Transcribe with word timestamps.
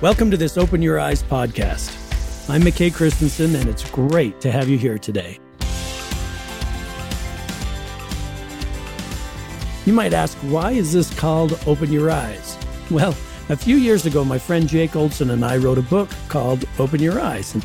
Welcome 0.00 0.30
to 0.30 0.38
this 0.38 0.56
Open 0.56 0.80
Your 0.80 0.98
Eyes 0.98 1.22
podcast. 1.22 1.94
I'm 2.48 2.62
McKay 2.62 2.90
Christensen, 2.90 3.54
and 3.54 3.68
it's 3.68 3.88
great 3.90 4.40
to 4.40 4.50
have 4.50 4.66
you 4.66 4.78
here 4.78 4.96
today. 4.96 5.38
You 9.84 9.92
might 9.92 10.14
ask, 10.14 10.38
why 10.38 10.70
is 10.70 10.94
this 10.94 11.12
called 11.18 11.60
Open 11.66 11.92
Your 11.92 12.10
Eyes? 12.10 12.56
Well, 12.90 13.14
a 13.50 13.56
few 13.56 13.76
years 13.76 14.06
ago, 14.06 14.24
my 14.24 14.38
friend 14.38 14.66
Jake 14.66 14.96
Olson 14.96 15.28
and 15.28 15.44
I 15.44 15.58
wrote 15.58 15.76
a 15.76 15.82
book 15.82 16.08
called 16.30 16.64
Open 16.78 17.02
Your 17.02 17.20
Eyes. 17.20 17.52
And 17.52 17.62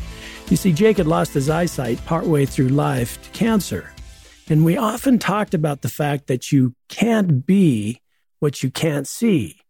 you 0.50 0.58
see, 0.58 0.74
Jake 0.74 0.98
had 0.98 1.06
lost 1.06 1.32
his 1.32 1.48
eyesight 1.48 2.04
partway 2.04 2.44
through 2.44 2.68
life 2.68 3.18
to 3.22 3.30
cancer. 3.30 3.94
And 4.50 4.62
we 4.62 4.76
often 4.76 5.18
talked 5.18 5.54
about 5.54 5.80
the 5.80 5.88
fact 5.88 6.26
that 6.26 6.52
you 6.52 6.74
can't 6.90 7.46
be 7.46 8.02
what 8.40 8.62
you 8.62 8.70
can't 8.70 9.08
see. 9.08 9.62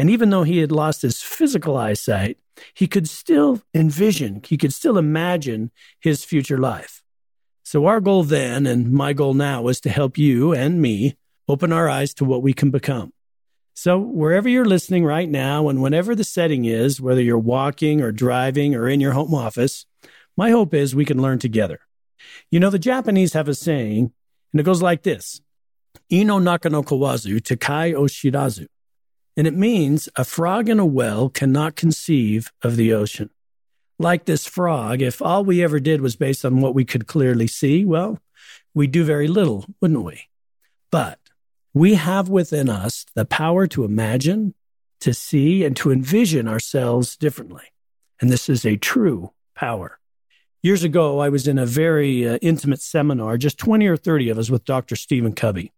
And 0.00 0.08
even 0.08 0.30
though 0.30 0.44
he 0.44 0.60
had 0.60 0.72
lost 0.72 1.02
his 1.02 1.20
physical 1.20 1.76
eyesight, 1.76 2.38
he 2.72 2.86
could 2.86 3.06
still 3.06 3.60
envision, 3.74 4.40
he 4.46 4.56
could 4.56 4.72
still 4.72 4.96
imagine 4.96 5.72
his 6.00 6.24
future 6.24 6.56
life. 6.56 7.02
So, 7.64 7.84
our 7.84 8.00
goal 8.00 8.22
then, 8.22 8.66
and 8.66 8.94
my 8.94 9.12
goal 9.12 9.34
now, 9.34 9.68
is 9.68 9.78
to 9.82 9.90
help 9.90 10.16
you 10.16 10.54
and 10.54 10.80
me 10.80 11.18
open 11.46 11.70
our 11.70 11.86
eyes 11.86 12.14
to 12.14 12.24
what 12.24 12.42
we 12.42 12.54
can 12.54 12.70
become. 12.70 13.12
So, 13.74 13.98
wherever 13.98 14.48
you're 14.48 14.64
listening 14.64 15.04
right 15.04 15.28
now, 15.28 15.68
and 15.68 15.82
whenever 15.82 16.14
the 16.14 16.24
setting 16.24 16.64
is, 16.64 16.98
whether 16.98 17.20
you're 17.20 17.38
walking 17.38 18.00
or 18.00 18.10
driving 18.10 18.74
or 18.74 18.88
in 18.88 19.00
your 19.00 19.12
home 19.12 19.34
office, 19.34 19.84
my 20.34 20.48
hope 20.48 20.72
is 20.72 20.94
we 20.94 21.04
can 21.04 21.20
learn 21.20 21.40
together. 21.40 21.78
You 22.50 22.58
know, 22.58 22.70
the 22.70 22.78
Japanese 22.78 23.34
have 23.34 23.48
a 23.48 23.54
saying, 23.54 24.14
and 24.52 24.60
it 24.60 24.64
goes 24.64 24.80
like 24.80 25.02
this 25.02 25.42
Ino 26.10 26.38
naka 26.38 26.70
no 26.70 26.82
kawazu 26.82 27.38
takai 27.44 27.92
o 27.92 28.04
shirazu. 28.04 28.66
And 29.36 29.46
it 29.46 29.54
means 29.54 30.08
a 30.16 30.24
frog 30.24 30.68
in 30.68 30.78
a 30.78 30.86
well 30.86 31.28
cannot 31.28 31.76
conceive 31.76 32.52
of 32.62 32.76
the 32.76 32.92
ocean. 32.92 33.30
Like 33.98 34.24
this 34.24 34.46
frog, 34.46 35.02
if 35.02 35.20
all 35.20 35.44
we 35.44 35.62
ever 35.62 35.78
did 35.78 36.00
was 36.00 36.16
based 36.16 36.44
on 36.44 36.60
what 36.60 36.74
we 36.74 36.84
could 36.84 37.06
clearly 37.06 37.46
see, 37.46 37.84
well, 37.84 38.18
we'd 38.74 38.92
do 38.92 39.04
very 39.04 39.28
little, 39.28 39.66
wouldn't 39.80 40.04
we? 40.04 40.28
But 40.90 41.18
we 41.74 41.94
have 41.94 42.28
within 42.28 42.68
us 42.68 43.06
the 43.14 43.24
power 43.24 43.66
to 43.68 43.84
imagine, 43.84 44.54
to 45.00 45.14
see, 45.14 45.64
and 45.64 45.76
to 45.76 45.92
envision 45.92 46.48
ourselves 46.48 47.16
differently. 47.16 47.64
And 48.20 48.30
this 48.30 48.48
is 48.48 48.64
a 48.64 48.76
true 48.76 49.32
power. 49.54 49.98
Years 50.62 50.82
ago, 50.82 51.20
I 51.20 51.30
was 51.30 51.48
in 51.48 51.58
a 51.58 51.64
very 51.64 52.28
uh, 52.28 52.36
intimate 52.42 52.82
seminar, 52.82 53.38
just 53.38 53.58
20 53.58 53.86
or 53.86 53.96
30 53.96 54.30
of 54.30 54.38
us 54.38 54.50
with 54.50 54.64
Dr. 54.64 54.96
Stephen 54.96 55.32
Covey. 55.32 55.72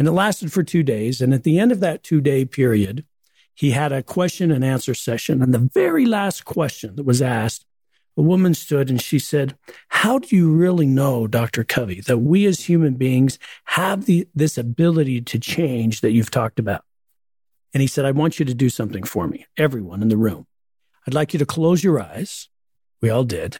And 0.00 0.08
it 0.08 0.12
lasted 0.12 0.50
for 0.50 0.62
two 0.62 0.82
days. 0.82 1.20
And 1.20 1.34
at 1.34 1.44
the 1.44 1.58
end 1.58 1.70
of 1.70 1.80
that 1.80 2.02
two 2.02 2.22
day 2.22 2.46
period, 2.46 3.04
he 3.52 3.72
had 3.72 3.92
a 3.92 4.02
question 4.02 4.50
and 4.50 4.64
answer 4.64 4.94
session. 4.94 5.42
And 5.42 5.52
the 5.52 5.68
very 5.74 6.06
last 6.06 6.46
question 6.46 6.96
that 6.96 7.04
was 7.04 7.20
asked, 7.20 7.66
a 8.16 8.22
woman 8.22 8.54
stood 8.54 8.88
and 8.88 8.98
she 8.98 9.18
said, 9.18 9.58
How 9.88 10.18
do 10.18 10.34
you 10.34 10.50
really 10.52 10.86
know, 10.86 11.26
Dr. 11.26 11.64
Covey, 11.64 12.00
that 12.06 12.16
we 12.16 12.46
as 12.46 12.62
human 12.62 12.94
beings 12.94 13.38
have 13.66 14.06
the, 14.06 14.26
this 14.34 14.56
ability 14.56 15.20
to 15.20 15.38
change 15.38 16.00
that 16.00 16.12
you've 16.12 16.30
talked 16.30 16.58
about? 16.58 16.82
And 17.74 17.82
he 17.82 17.86
said, 17.86 18.06
I 18.06 18.12
want 18.12 18.38
you 18.38 18.46
to 18.46 18.54
do 18.54 18.70
something 18.70 19.04
for 19.04 19.28
me, 19.28 19.44
everyone 19.58 20.00
in 20.00 20.08
the 20.08 20.16
room. 20.16 20.46
I'd 21.06 21.12
like 21.12 21.34
you 21.34 21.38
to 21.40 21.46
close 21.46 21.84
your 21.84 22.00
eyes. 22.00 22.48
We 23.02 23.10
all 23.10 23.24
did. 23.24 23.58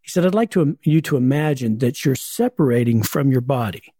He 0.00 0.10
said, 0.10 0.24
I'd 0.24 0.32
like 0.32 0.52
to, 0.52 0.78
you 0.84 1.00
to 1.00 1.16
imagine 1.16 1.78
that 1.78 2.04
you're 2.04 2.14
separating 2.14 3.02
from 3.02 3.32
your 3.32 3.40
body 3.40 3.92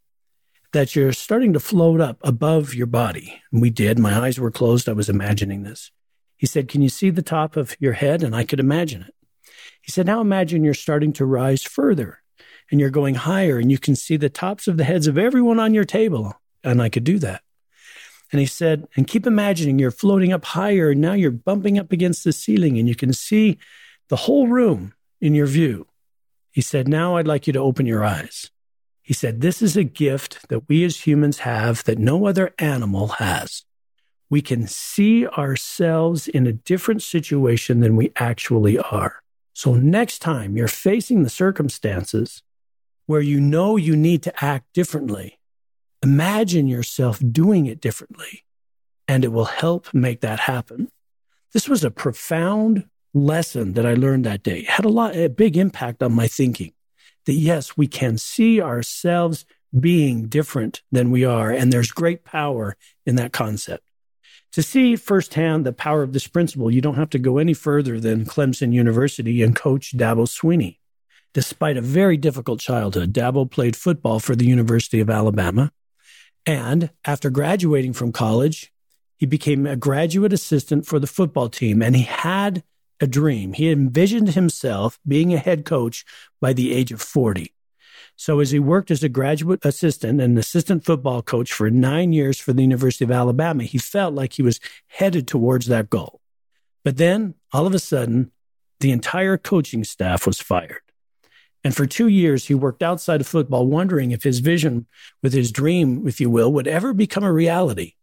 that 0.73 0.97
you're 0.97 1.13
starting 1.13 1.53
to 1.53 1.61
float 1.61 2.01
up 2.01 2.19
above 2.23 2.75
your 2.75 2.87
body. 2.87 3.41
And 3.53 3.61
we 3.61 3.71
did. 3.71 3.99
My 3.99 4.19
eyes 4.19 4.41
were 4.41 4.51
closed. 4.51 4.89
I 4.89 4.93
was 4.93 5.09
imagining 5.09 5.63
this. 5.63 5.91
He 6.37 6.47
said, 6.47 6.69
Can 6.69 6.83
you 6.83 6.89
see 6.89 7.11
the 7.11 7.23
top 7.23 7.57
of 7.57 7.77
your 7.79 7.93
head? 7.93 8.23
And 8.23 8.35
I 8.35 8.45
could 8.45 8.61
imagine 8.61 9.03
it. 9.03 9.15
He 9.83 9.93
said, 9.93 10.07
Now 10.07 10.21
imagine 10.21 10.65
you're 10.65 10.75
starting 10.75 11.13
to 11.15 11.27
rise 11.27 11.63
further 11.63 12.19
and 12.71 12.81
you're 12.81 12.91
going 12.91 13.15
higher 13.15 13.59
and 13.59 13.71
you 13.71 13.79
can 13.79 13.95
see 13.95 14.17
the 14.17 14.31
tops 14.31 14.67
of 14.67 14.77
the 14.77 14.85
heads 14.85 15.07
of 15.07 15.19
everyone 15.19 15.61
on 15.61 15.75
your 15.75 15.85
table. 15.85 16.35
And 16.65 16.81
I 16.81 16.89
could 16.89 17.05
do 17.05 17.19
that. 17.19 17.43
And 18.33 18.41
he 18.41 18.47
said, 18.47 18.89
And 18.97 19.07
keep 19.07 19.27
imagining 19.27 19.79
you're 19.79 19.91
floating 19.91 20.33
up 20.33 20.45
higher 20.45 20.91
and 20.91 21.01
now 21.01 21.13
you're 21.13 21.31
bumping 21.31 21.79
up 21.79 21.93
against 21.93 22.25
the 22.25 22.33
ceiling 22.33 22.79
and 22.79 22.89
you 22.89 22.95
can 22.95 23.13
see 23.13 23.59
the 24.09 24.17
whole 24.17 24.49
room 24.49 24.95
in 25.21 25.35
your 25.35 25.47
view. 25.47 25.87
He 26.51 26.63
said, 26.63 26.89
Now 26.89 27.17
I'd 27.17 27.27
like 27.27 27.47
you 27.47 27.53
to 27.53 27.59
open 27.59 27.87
your 27.87 28.05
eyes. 28.05 28.51
He 29.03 29.13
said, 29.13 29.41
This 29.41 29.61
is 29.61 29.77
a 29.77 29.85
gift 29.85 30.49
that 30.49 30.69
we 30.69 30.85
as 30.85 31.07
humans 31.07 31.41
have 31.41 31.85
that 31.85 31.99
no 31.99 32.27
other 32.27 32.55
animal 32.59 33.09
has. 33.09 33.65
We 34.31 34.41
can 34.41 34.67
see 34.67 35.27
ourselves 35.27 36.29
in 36.29 36.47
a 36.47 36.53
different 36.53 37.03
situation 37.03 37.81
than 37.81 37.97
we 37.97 38.13
actually 38.17 38.79
are. 38.79 39.23
So, 39.53 39.75
next 39.75 40.21
time 40.21 40.57
you're 40.57 40.69
facing 40.69 41.23
the 41.23 41.31
circumstances 41.31 42.43
where 43.07 43.21
you 43.21 43.41
know 43.41 43.77
you 43.77 43.97
need 43.97 44.23
to 44.23 44.45
act 44.45 44.73
differently, 44.73 45.39
imagine 46.03 46.69
yourself 46.69 47.21
doing 47.31 47.67
it 47.67 47.81
differently, 47.81 48.45
and 49.07 49.25
it 49.25 49.33
will 49.33 49.45
help 49.45 49.93
make 49.93 50.21
that 50.21 50.41
happen. 50.41 50.89
This 51.53 51.69
was 51.69 51.85
a 51.85 51.91
profound 51.91 52.89
lesson 53.13 53.75
that 53.75 53.85
I 53.85 53.93
learned 53.93 54.25
that 54.25 54.43
day. 54.43 54.61
It 54.61 54.71
had 54.71 54.87
a 54.87 54.89
lot, 54.89 55.15
a 55.15 55.29
big 55.29 55.59
impact 55.59 56.03
on 56.03 56.15
my 56.15 56.29
thinking 56.29 56.73
that 57.27 57.35
yes, 57.35 57.77
we 57.77 57.87
can 57.87 58.19
see 58.19 58.61
ourselves 58.61 59.45
being 59.79 60.29
different 60.29 60.83
than 60.91 61.11
we 61.11 61.25
are. 61.25 61.51
And 61.51 61.73
there's 61.73 61.91
great 61.91 62.25
power 62.25 62.77
in 63.07 63.17
that 63.17 63.33
concept. 63.33 63.85
To 64.53 64.63
see 64.63 64.97
firsthand 64.97 65.65
the 65.65 65.73
power 65.73 66.03
of 66.03 66.13
this 66.13 66.27
principle, 66.27 66.71
you 66.71 66.83
don't 66.83 66.97
have 66.97 67.11
to 67.11 67.19
go 67.19 67.39
any 67.39 67.55
further 67.55 67.99
than 67.99 68.27
Clemson 68.27 68.73
University 68.73 69.43
and 69.43 69.57
coach 69.57 69.93
Dabo 69.97 70.27
Swinney. 70.29 70.79
Despite 71.33 71.79
a 71.79 71.83
very 71.83 72.19
difficult 72.19 72.61
childhood, 72.61 73.15
Dabo 73.15 73.51
played 73.51 73.77
football 73.77 74.21
for 74.21 74.37
the 74.37 74.45
University 74.45 75.01
of 75.01 75.09
Alabama. 75.09 75.73
And 76.45 76.91
after 77.07 77.31
graduating 77.31 77.95
from 77.95 78.13
college, 78.13 78.71
he 79.17 79.25
became 79.25 79.67
a 79.67 79.77
graduate 79.77 80.35
assistant 80.35 80.85
for 80.85 80.99
the 80.99 81.07
football 81.07 81.49
team. 81.49 81.81
And 81.81 81.97
he 81.97 82.03
had 82.03 82.63
a 83.03 83.07
dream. 83.07 83.53
He 83.53 83.71
envisioned 83.71 84.31
himself 84.31 84.99
being 85.07 85.35
a 85.35 85.39
head 85.39 85.65
coach 85.65 86.05
by 86.41 86.53
the 86.53 86.73
age 86.73 86.93
of 86.93 87.03
40. 87.03 87.53
So, 88.15 88.41
as 88.41 88.53
he 88.53 88.59
worked 88.59 88.91
as 88.91 89.03
a 89.03 89.09
graduate 89.09 89.65
assistant 89.65 90.21
and 90.21 90.39
assistant 90.39 90.85
football 90.85 91.23
coach 91.23 91.53
for 91.53 91.69
nine 91.71 92.13
years 92.13 92.39
for 92.39 92.53
the 92.53 92.63
University 92.63 93.05
of 93.05 93.11
Alabama, 93.11 93.65
he 93.65 93.79
felt 93.79 94.15
like 94.15 94.35
he 94.35 94.43
was 94.43 94.61
headed 94.87 95.27
towards 95.27 95.67
that 95.67 95.91
goal. 95.91 96.21
But 96.85 96.99
then, 96.99 97.35
all 97.53 97.67
of 97.67 97.75
a 97.75 97.79
sudden, 97.79 98.31
the 98.81 98.93
entire 98.93 99.37
coaching 99.37 99.83
staff 99.83 100.27
was 100.27 100.41
fired. 100.41 100.83
And 101.65 101.75
for 101.75 101.87
two 101.87 102.09
years, 102.09 102.47
he 102.47 102.55
worked 102.55 102.83
outside 102.83 103.21
of 103.21 103.27
football, 103.27 103.67
wondering 103.67 104.11
if 104.11 104.25
his 104.25 104.41
vision 104.41 104.87
with 105.23 105.33
his 105.33 105.51
dream, 105.51 106.07
if 106.07 106.21
you 106.21 106.29
will, 106.29 106.53
would 106.53 106.69
ever 106.69 106.93
become 106.93 107.25
a 107.25 107.33
reality. 107.33 107.95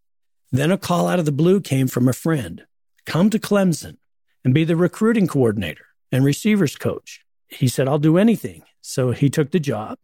Then 0.52 0.72
a 0.72 0.78
call 0.78 1.08
out 1.08 1.20
of 1.20 1.26
the 1.26 1.32
blue 1.32 1.62
came 1.62 1.88
from 1.88 2.08
a 2.08 2.14
friend 2.14 2.66
come 3.06 3.30
to 3.30 3.40
Clemson 3.40 3.98
and 4.44 4.54
be 4.54 4.64
the 4.64 4.76
recruiting 4.76 5.28
coordinator 5.28 5.86
and 6.12 6.24
receivers 6.24 6.76
coach. 6.76 7.22
He 7.48 7.68
said, 7.68 7.88
I'll 7.88 8.00
do 8.00 8.18
anything. 8.18 8.64
So 8.82 9.12
he 9.12 9.30
took 9.30 9.52
the 9.52 9.60
job. 9.60 9.98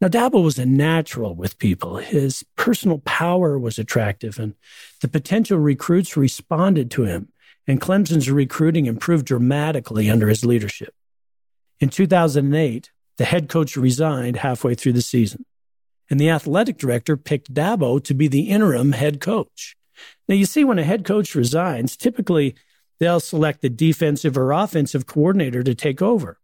Now, 0.00 0.08
Dabo 0.08 0.44
was 0.44 0.58
a 0.58 0.66
natural 0.66 1.34
with 1.34 1.58
people. 1.58 1.96
His 1.96 2.44
personal 2.54 2.98
power 2.98 3.58
was 3.58 3.78
attractive, 3.78 4.38
and 4.38 4.54
the 5.00 5.08
potential 5.08 5.58
recruits 5.58 6.16
responded 6.16 6.90
to 6.92 7.04
him. 7.04 7.32
And 7.66 7.80
Clemson's 7.80 8.30
recruiting 8.30 8.86
improved 8.86 9.26
dramatically 9.26 10.10
under 10.10 10.28
his 10.28 10.44
leadership. 10.44 10.94
In 11.80 11.88
2008, 11.88 12.90
the 13.16 13.24
head 13.24 13.48
coach 13.48 13.76
resigned 13.76 14.36
halfway 14.36 14.74
through 14.74 14.92
the 14.92 15.02
season, 15.02 15.46
and 16.10 16.20
the 16.20 16.30
athletic 16.30 16.76
director 16.76 17.16
picked 17.16 17.54
Dabo 17.54 18.02
to 18.04 18.14
be 18.14 18.28
the 18.28 18.50
interim 18.50 18.92
head 18.92 19.20
coach. 19.20 19.76
Now, 20.28 20.34
you 20.34 20.44
see, 20.44 20.62
when 20.62 20.78
a 20.78 20.84
head 20.84 21.04
coach 21.04 21.34
resigns, 21.34 21.96
typically 21.96 22.54
they'll 22.98 23.20
select 23.20 23.62
the 23.62 23.68
defensive 23.68 24.36
or 24.36 24.52
offensive 24.52 25.06
coordinator 25.06 25.62
to 25.62 25.74
take 25.74 26.00
over. 26.00 26.38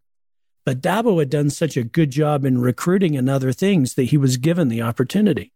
But 0.64 0.80
Dabo 0.80 1.18
had 1.18 1.30
done 1.30 1.50
such 1.50 1.76
a 1.76 1.82
good 1.82 2.10
job 2.10 2.44
in 2.44 2.60
recruiting 2.60 3.16
and 3.16 3.28
other 3.28 3.52
things 3.52 3.94
that 3.94 4.04
he 4.04 4.16
was 4.16 4.36
given 4.36 4.68
the 4.68 4.82
opportunity. 4.82 5.52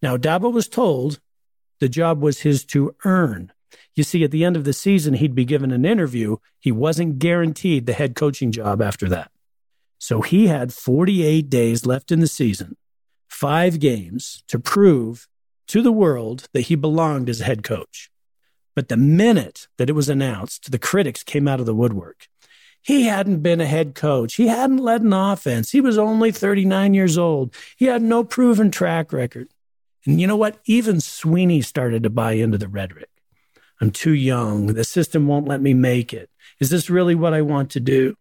Now, 0.00 0.16
Dabo 0.16 0.52
was 0.52 0.68
told 0.68 1.20
the 1.80 1.88
job 1.88 2.22
was 2.22 2.40
his 2.40 2.64
to 2.66 2.94
earn. 3.04 3.52
You 3.94 4.04
see, 4.04 4.24
at 4.24 4.30
the 4.30 4.44
end 4.44 4.56
of 4.56 4.64
the 4.64 4.72
season, 4.72 5.14
he'd 5.14 5.34
be 5.34 5.44
given 5.44 5.70
an 5.70 5.84
interview. 5.84 6.36
He 6.58 6.72
wasn't 6.72 7.18
guaranteed 7.18 7.86
the 7.86 7.92
head 7.92 8.14
coaching 8.14 8.52
job 8.52 8.80
after 8.80 9.08
that. 9.08 9.30
So 9.98 10.22
he 10.22 10.46
had 10.46 10.72
48 10.72 11.50
days 11.50 11.84
left 11.84 12.10
in 12.12 12.20
the 12.20 12.28
season, 12.28 12.76
five 13.28 13.80
games 13.80 14.44
to 14.48 14.58
prove 14.58 15.28
to 15.66 15.82
the 15.82 15.92
world 15.92 16.48
that 16.54 16.62
he 16.62 16.76
belonged 16.76 17.28
as 17.28 17.40
a 17.40 17.44
head 17.44 17.62
coach. 17.62 18.10
But 18.78 18.86
the 18.86 18.96
minute 18.96 19.66
that 19.76 19.90
it 19.90 19.94
was 19.94 20.08
announced, 20.08 20.70
the 20.70 20.78
critics 20.78 21.24
came 21.24 21.48
out 21.48 21.58
of 21.58 21.66
the 21.66 21.74
woodwork. 21.74 22.28
He 22.80 23.06
hadn't 23.06 23.40
been 23.40 23.60
a 23.60 23.66
head 23.66 23.96
coach. 23.96 24.36
He 24.36 24.46
hadn't 24.46 24.76
led 24.78 25.02
an 25.02 25.12
offense. 25.12 25.72
He 25.72 25.80
was 25.80 25.98
only 25.98 26.30
39 26.30 26.94
years 26.94 27.18
old. 27.18 27.52
He 27.76 27.86
had 27.86 28.02
no 28.02 28.22
proven 28.22 28.70
track 28.70 29.12
record. 29.12 29.48
And 30.06 30.20
you 30.20 30.28
know 30.28 30.36
what? 30.36 30.60
Even 30.66 30.98
Swinney 30.98 31.64
started 31.64 32.04
to 32.04 32.08
buy 32.08 32.34
into 32.34 32.56
the 32.56 32.68
rhetoric. 32.68 33.08
I'm 33.80 33.90
too 33.90 34.14
young. 34.14 34.66
The 34.68 34.84
system 34.84 35.26
won't 35.26 35.48
let 35.48 35.60
me 35.60 35.74
make 35.74 36.14
it. 36.14 36.30
Is 36.60 36.70
this 36.70 36.88
really 36.88 37.16
what 37.16 37.34
I 37.34 37.42
want 37.42 37.72
to 37.72 37.80
do? 37.80 38.14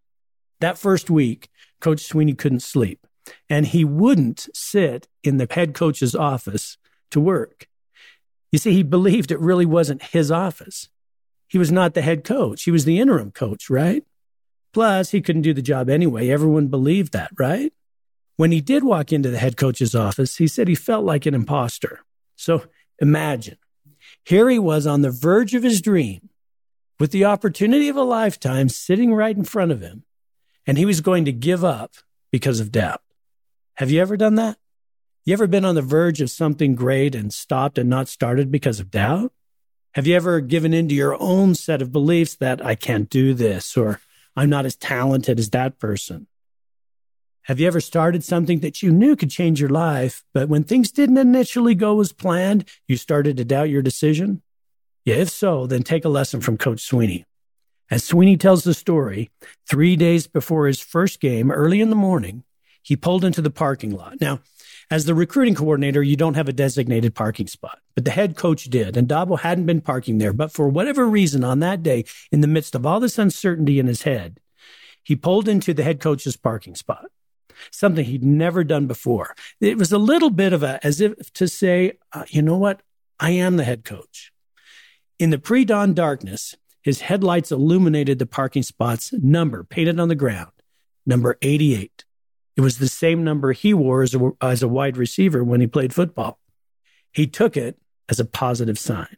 That 0.60 0.80
first 0.80 1.12
week, 1.12 1.50
Coach 1.82 2.00
Swinney 2.00 2.36
couldn't 2.36 2.62
sleep 2.62 3.06
and 3.48 3.68
he 3.68 3.86
wouldn't 3.86 4.50
sit 4.56 5.08
in 5.24 5.38
the 5.38 5.48
head 5.52 5.76
coach's 5.76 6.16
office 6.16 6.80
to 7.12 7.20
work. 7.20 7.68
You 8.52 8.60
see, 8.60 8.72
he 8.72 8.84
believed 8.84 9.32
it 9.32 9.40
really 9.40 9.66
wasn't 9.66 10.02
his 10.04 10.32
office. 10.32 10.90
He 11.48 11.58
was 11.58 11.72
not 11.72 11.94
the 11.94 12.02
head 12.02 12.24
coach. 12.24 12.64
He 12.64 12.72
was 12.72 12.86
the 12.86 13.00
interim 13.00 13.32
coach, 13.32 13.70
right? 13.70 14.04
Plus, 14.74 15.12
he 15.12 15.22
couldn't 15.22 15.42
do 15.42 15.54
the 15.54 15.62
job 15.62 15.90
anyway. 15.90 16.30
Everyone 16.30 16.68
believed 16.68 17.14
that, 17.14 17.32
right? 17.38 17.74
When 18.36 18.52
he 18.52 18.62
did 18.62 18.84
walk 18.84 19.12
into 19.12 19.30
the 19.30 19.40
head 19.40 19.58
coach's 19.58 19.96
office, 19.96 20.38
he 20.38 20.48
said 20.48 20.68
he 20.68 20.76
felt 20.76 21.04
like 21.04 21.26
an 21.26 21.34
imposter. 21.34 22.02
So 22.36 22.66
imagine, 23.00 23.58
here 24.24 24.50
he 24.50 24.60
was 24.60 24.86
on 24.86 25.02
the 25.02 25.10
verge 25.10 25.56
of 25.56 25.64
his 25.64 25.82
dream 25.82 26.30
with 27.00 27.12
the 27.12 27.26
opportunity 27.26 27.90
of 27.90 27.96
a 27.96 28.04
lifetime 28.04 28.70
sitting 28.70 29.14
right 29.14 29.36
in 29.36 29.44
front 29.44 29.72
of 29.72 29.82
him, 29.82 30.04
and 30.66 30.78
he 30.78 30.86
was 30.86 31.02
going 31.02 31.26
to 31.26 31.32
give 31.32 31.64
up 31.64 31.96
because 32.32 32.60
of 32.60 32.72
doubt. 32.72 33.02
Have 33.76 33.90
you 33.90 34.02
ever 34.02 34.18
done 34.18 34.36
that? 34.36 34.58
You 35.28 35.34
ever 35.34 35.46
been 35.46 35.66
on 35.66 35.76
the 35.76 35.82
verge 35.82 36.22
of 36.22 36.32
something 36.32 36.74
great 36.74 37.14
and 37.14 37.34
stopped 37.34 37.78
and 37.78 37.90
not 37.90 38.08
started 38.08 38.50
because 38.50 38.80
of 38.80 38.90
doubt? 38.90 39.34
Have 39.94 40.08
you 40.08 40.16
ever 40.16 40.40
given 40.40 40.74
in 40.74 40.88
to 40.88 40.96
your 40.96 41.22
own 41.22 41.54
set 41.54 41.82
of 41.82 41.92
beliefs 41.92 42.36
that 42.36 42.66
I 42.66 42.76
can't 42.76 43.10
do 43.10 43.34
this 43.34 43.76
or 43.76 44.00
I'm 44.38 44.50
not 44.50 44.66
as 44.66 44.78
talented 44.78 45.38
as 45.38 45.50
that 45.50 45.80
person? 45.80 46.28
Have 47.42 47.60
you 47.60 47.68
ever 47.68 47.82
started 47.82 48.24
something 48.24 48.62
that 48.62 48.82
you 48.82 48.90
knew 48.90 49.18
could 49.18 49.30
change 49.30 49.60
your 49.60 49.70
life, 49.70 50.24
but 50.34 50.48
when 50.48 50.64
things 50.64 50.92
didn't 50.92 51.18
initially 51.18 51.76
go 51.76 52.00
as 52.00 52.14
planned, 52.14 52.64
you 52.88 52.96
started 52.96 53.36
to 53.36 53.44
doubt 53.44 53.70
your 53.70 53.82
decision? 53.82 54.42
Yeah, 55.04 55.16
if 55.16 55.30
so, 55.30 55.68
then 55.68 55.84
take 55.84 56.06
a 56.06 56.10
lesson 56.10 56.40
from 56.40 56.58
Coach 56.58 56.90
Swinney. 56.90 57.26
As 57.92 58.10
Swinney 58.10 58.40
tells 58.40 58.64
the 58.64 58.74
story, 58.74 59.30
three 59.68 59.98
days 59.98 60.26
before 60.26 60.68
his 60.68 60.80
first 60.80 61.20
game, 61.20 61.52
early 61.52 61.82
in 61.82 61.90
the 61.90 61.98
morning, 61.98 62.46
he 62.82 62.96
pulled 62.96 63.26
into 63.26 63.42
the 63.42 63.52
parking 63.52 63.92
lot. 63.92 64.22
Now, 64.22 64.40
as 64.90 65.06
the 65.06 65.16
recruiting 65.16 65.56
coordinator, 65.56 66.02
you 66.02 66.16
don't 66.16 66.36
have 66.36 66.48
a 66.48 66.54
designated 66.54 67.14
parking 67.14 67.48
spot, 67.48 67.80
but 67.96 68.06
the 68.06 68.12
head 68.12 68.38
coach 68.38 68.66
did, 68.66 68.96
and 68.96 69.08
Dabo 69.08 69.38
hadn't 69.40 69.66
been 69.66 69.82
parking 69.82 70.18
there. 70.18 70.34
But 70.34 70.52
for 70.52 70.70
whatever 70.70 71.08
reason, 71.08 71.44
on 71.44 71.60
that 71.60 71.84
day, 71.84 72.06
in 72.32 72.42
the 72.42 72.48
midst 72.48 72.74
of 72.74 72.86
all 72.86 73.00
this 73.00 73.18
uncertainty 73.18 73.80
in 73.80 73.88
his 73.88 74.04
head, 74.04 74.40
he 75.04 75.16
pulled 75.16 75.50
into 75.50 75.74
the 75.74 75.84
head 75.84 76.00
coach's 76.00 76.38
parking 76.38 76.76
spot, 76.76 77.06
something 77.72 78.06
he'd 78.06 78.24
never 78.24 78.64
done 78.64 78.88
before. 78.88 79.36
It 79.60 79.78
was 79.78 79.92
a 79.92 79.98
little 79.98 80.30
bit 80.30 80.54
of 80.54 80.64
a, 80.64 80.80
as 80.86 81.02
if 81.02 81.34
to 81.34 81.48
say, 81.48 81.94
uh, 82.14 82.24
you 82.30 82.42
know 82.42 82.58
what? 82.58 82.82
I 83.20 83.32
am 83.32 83.58
the 83.58 83.64
head 83.64 83.84
coach. 83.84 84.32
In 85.20 85.32
the 85.32 85.40
pre 85.40 85.66
dawn 85.66 85.94
darkness, 85.94 86.56
his 86.82 87.02
headlights 87.02 87.52
illuminated 87.52 88.20
the 88.20 88.26
parking 88.26 88.64
spot's 88.64 89.12
number 89.12 89.64
painted 89.64 90.00
on 90.00 90.08
the 90.08 90.16
ground, 90.16 90.52
number 91.06 91.38
88. 91.42 92.06
It 92.58 92.62
was 92.62 92.80
the 92.80 92.88
same 92.88 93.24
number 93.24 93.54
he 93.54 93.74
wore 93.76 94.02
as 94.02 94.16
a, 94.16 94.32
as 94.42 94.64
a 94.64 94.68
wide 94.68 94.98
receiver 94.98 95.44
when 95.44 95.62
he 95.62 95.68
played 95.68 95.94
football. 95.94 96.40
He 97.12 97.28
took 97.28 97.56
it 97.56 97.80
as 98.10 98.20
a 98.20 98.26
positive 98.26 98.80
sign. 98.80 99.16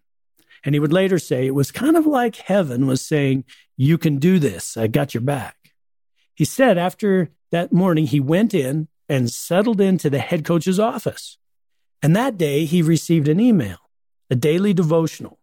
And 0.66 0.76
he 0.76 0.80
would 0.80 0.92
later 0.92 1.18
say 1.18 1.48
it 1.48 1.56
was 1.56 1.72
kind 1.72 1.96
of 1.96 2.06
like 2.06 2.36
heaven 2.36 2.86
was 2.86 3.02
saying, 3.02 3.46
You 3.78 3.98
can 3.98 4.18
do 4.18 4.40
this. 4.40 4.76
I 4.76 4.88
got 4.88 5.14
your 5.14 5.22
back. 5.22 5.56
He 6.36 6.44
said 6.44 6.78
after 6.78 7.30
that 7.52 7.72
morning, 7.72 8.08
he 8.08 8.20
went 8.20 8.54
in 8.54 8.90
and 9.08 9.32
settled 9.32 9.80
into 9.80 10.10
the 10.10 10.20
head 10.20 10.44
coach's 10.44 10.80
office. 10.80 11.38
And 12.04 12.14
that 12.16 12.38
day, 12.38 12.66
he 12.66 12.82
received 12.82 13.30
an 13.30 13.40
email, 13.40 13.78
a 14.30 14.36
daily 14.36 14.74
devotional. 14.74 15.40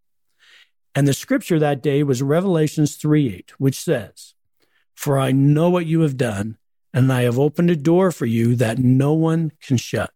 And 0.95 1.09
the 1.09 1.15
scripture 1.15 1.59
that 1.59 1.83
day 1.83 2.03
was 2.03 2.23
Revelations 2.23 2.97
3 2.97 3.35
8, 3.35 3.53
which 3.59 3.81
says, 3.81 4.35
For 4.95 5.19
I 5.19 5.33
know 5.33 5.71
what 5.71 5.87
you 5.87 6.03
have 6.03 6.19
done 6.19 6.59
and 6.97 7.13
I 7.13 7.25
have 7.25 7.39
opened 7.39 7.69
a 7.69 7.77
door 7.77 8.11
for 8.11 8.25
you 8.25 8.57
that 8.57 8.79
no 8.79 9.13
one 9.13 9.53
can 9.61 9.77
shut. 9.77 10.15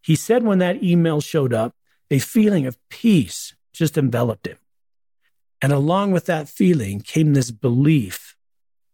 He 0.00 0.14
said 0.14 0.44
when 0.44 0.60
that 0.60 0.80
email 0.80 1.20
showed 1.20 1.52
up, 1.52 1.74
a 2.08 2.20
feeling 2.20 2.66
of 2.66 2.78
peace 2.88 3.56
just 3.72 3.98
enveloped 3.98 4.46
him. 4.46 4.58
And 5.60 5.72
along 5.72 6.12
with 6.12 6.26
that 6.26 6.48
feeling 6.48 7.00
came 7.00 7.34
this 7.34 7.50
belief 7.50 8.36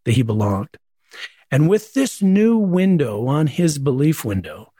that 0.04 0.12
he 0.12 0.22
belonged. 0.22 0.78
And 1.50 1.68
with 1.68 1.92
this 1.92 2.22
new 2.22 2.56
window 2.56 3.26
on 3.26 3.48
his 3.48 3.78
belief 3.78 4.24
window, 4.24 4.72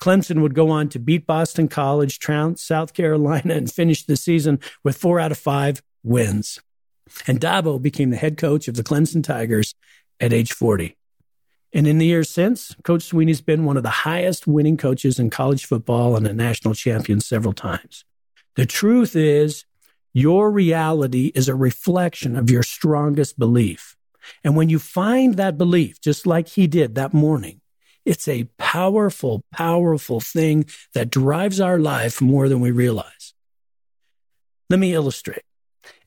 Clemson 0.00 0.42
would 0.42 0.54
go 0.54 0.70
on 0.70 0.88
to 0.88 0.98
beat 0.98 1.28
Boston 1.28 1.68
College, 1.68 2.18
trounce 2.18 2.60
South 2.60 2.92
Carolina, 2.92 3.54
and 3.54 3.70
finish 3.70 4.04
the 4.04 4.16
season 4.16 4.58
with 4.82 4.96
four 4.96 5.20
out 5.20 5.30
of 5.30 5.38
five 5.38 5.80
wins. 6.02 6.58
And 7.28 7.40
Dabo 7.40 7.80
became 7.80 8.10
the 8.10 8.16
head 8.16 8.36
coach 8.36 8.66
of 8.66 8.74
the 8.74 8.82
Clemson 8.82 9.22
Tigers 9.22 9.76
at 10.18 10.32
age 10.32 10.52
40. 10.52 10.96
And 11.74 11.88
in 11.88 11.98
the 11.98 12.06
years 12.06 12.30
since, 12.30 12.76
Coach 12.84 13.10
Swinney's 13.10 13.40
been 13.40 13.64
one 13.64 13.76
of 13.76 13.82
the 13.82 13.90
highest 13.90 14.46
winning 14.46 14.76
coaches 14.76 15.18
in 15.18 15.28
college 15.28 15.66
football 15.66 16.16
and 16.16 16.24
a 16.24 16.32
national 16.32 16.74
champion 16.74 17.20
several 17.20 17.52
times. 17.52 18.04
The 18.54 18.64
truth 18.64 19.16
is, 19.16 19.64
your 20.12 20.52
reality 20.52 21.32
is 21.34 21.48
a 21.48 21.56
reflection 21.56 22.36
of 22.36 22.48
your 22.48 22.62
strongest 22.62 23.36
belief. 23.36 23.96
And 24.44 24.54
when 24.54 24.68
you 24.68 24.78
find 24.78 25.34
that 25.34 25.58
belief, 25.58 26.00
just 26.00 26.28
like 26.28 26.46
he 26.46 26.68
did 26.68 26.94
that 26.94 27.12
morning, 27.12 27.60
it's 28.04 28.28
a 28.28 28.44
powerful, 28.56 29.42
powerful 29.52 30.20
thing 30.20 30.66
that 30.92 31.10
drives 31.10 31.58
our 31.58 31.80
life 31.80 32.20
more 32.20 32.48
than 32.48 32.60
we 32.60 32.70
realize. 32.70 33.34
Let 34.70 34.78
me 34.78 34.94
illustrate. 34.94 35.42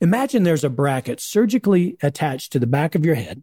Imagine 0.00 0.44
there's 0.44 0.64
a 0.64 0.70
bracket 0.70 1.20
surgically 1.20 1.98
attached 2.02 2.52
to 2.52 2.58
the 2.58 2.66
back 2.66 2.94
of 2.94 3.04
your 3.04 3.16
head 3.16 3.42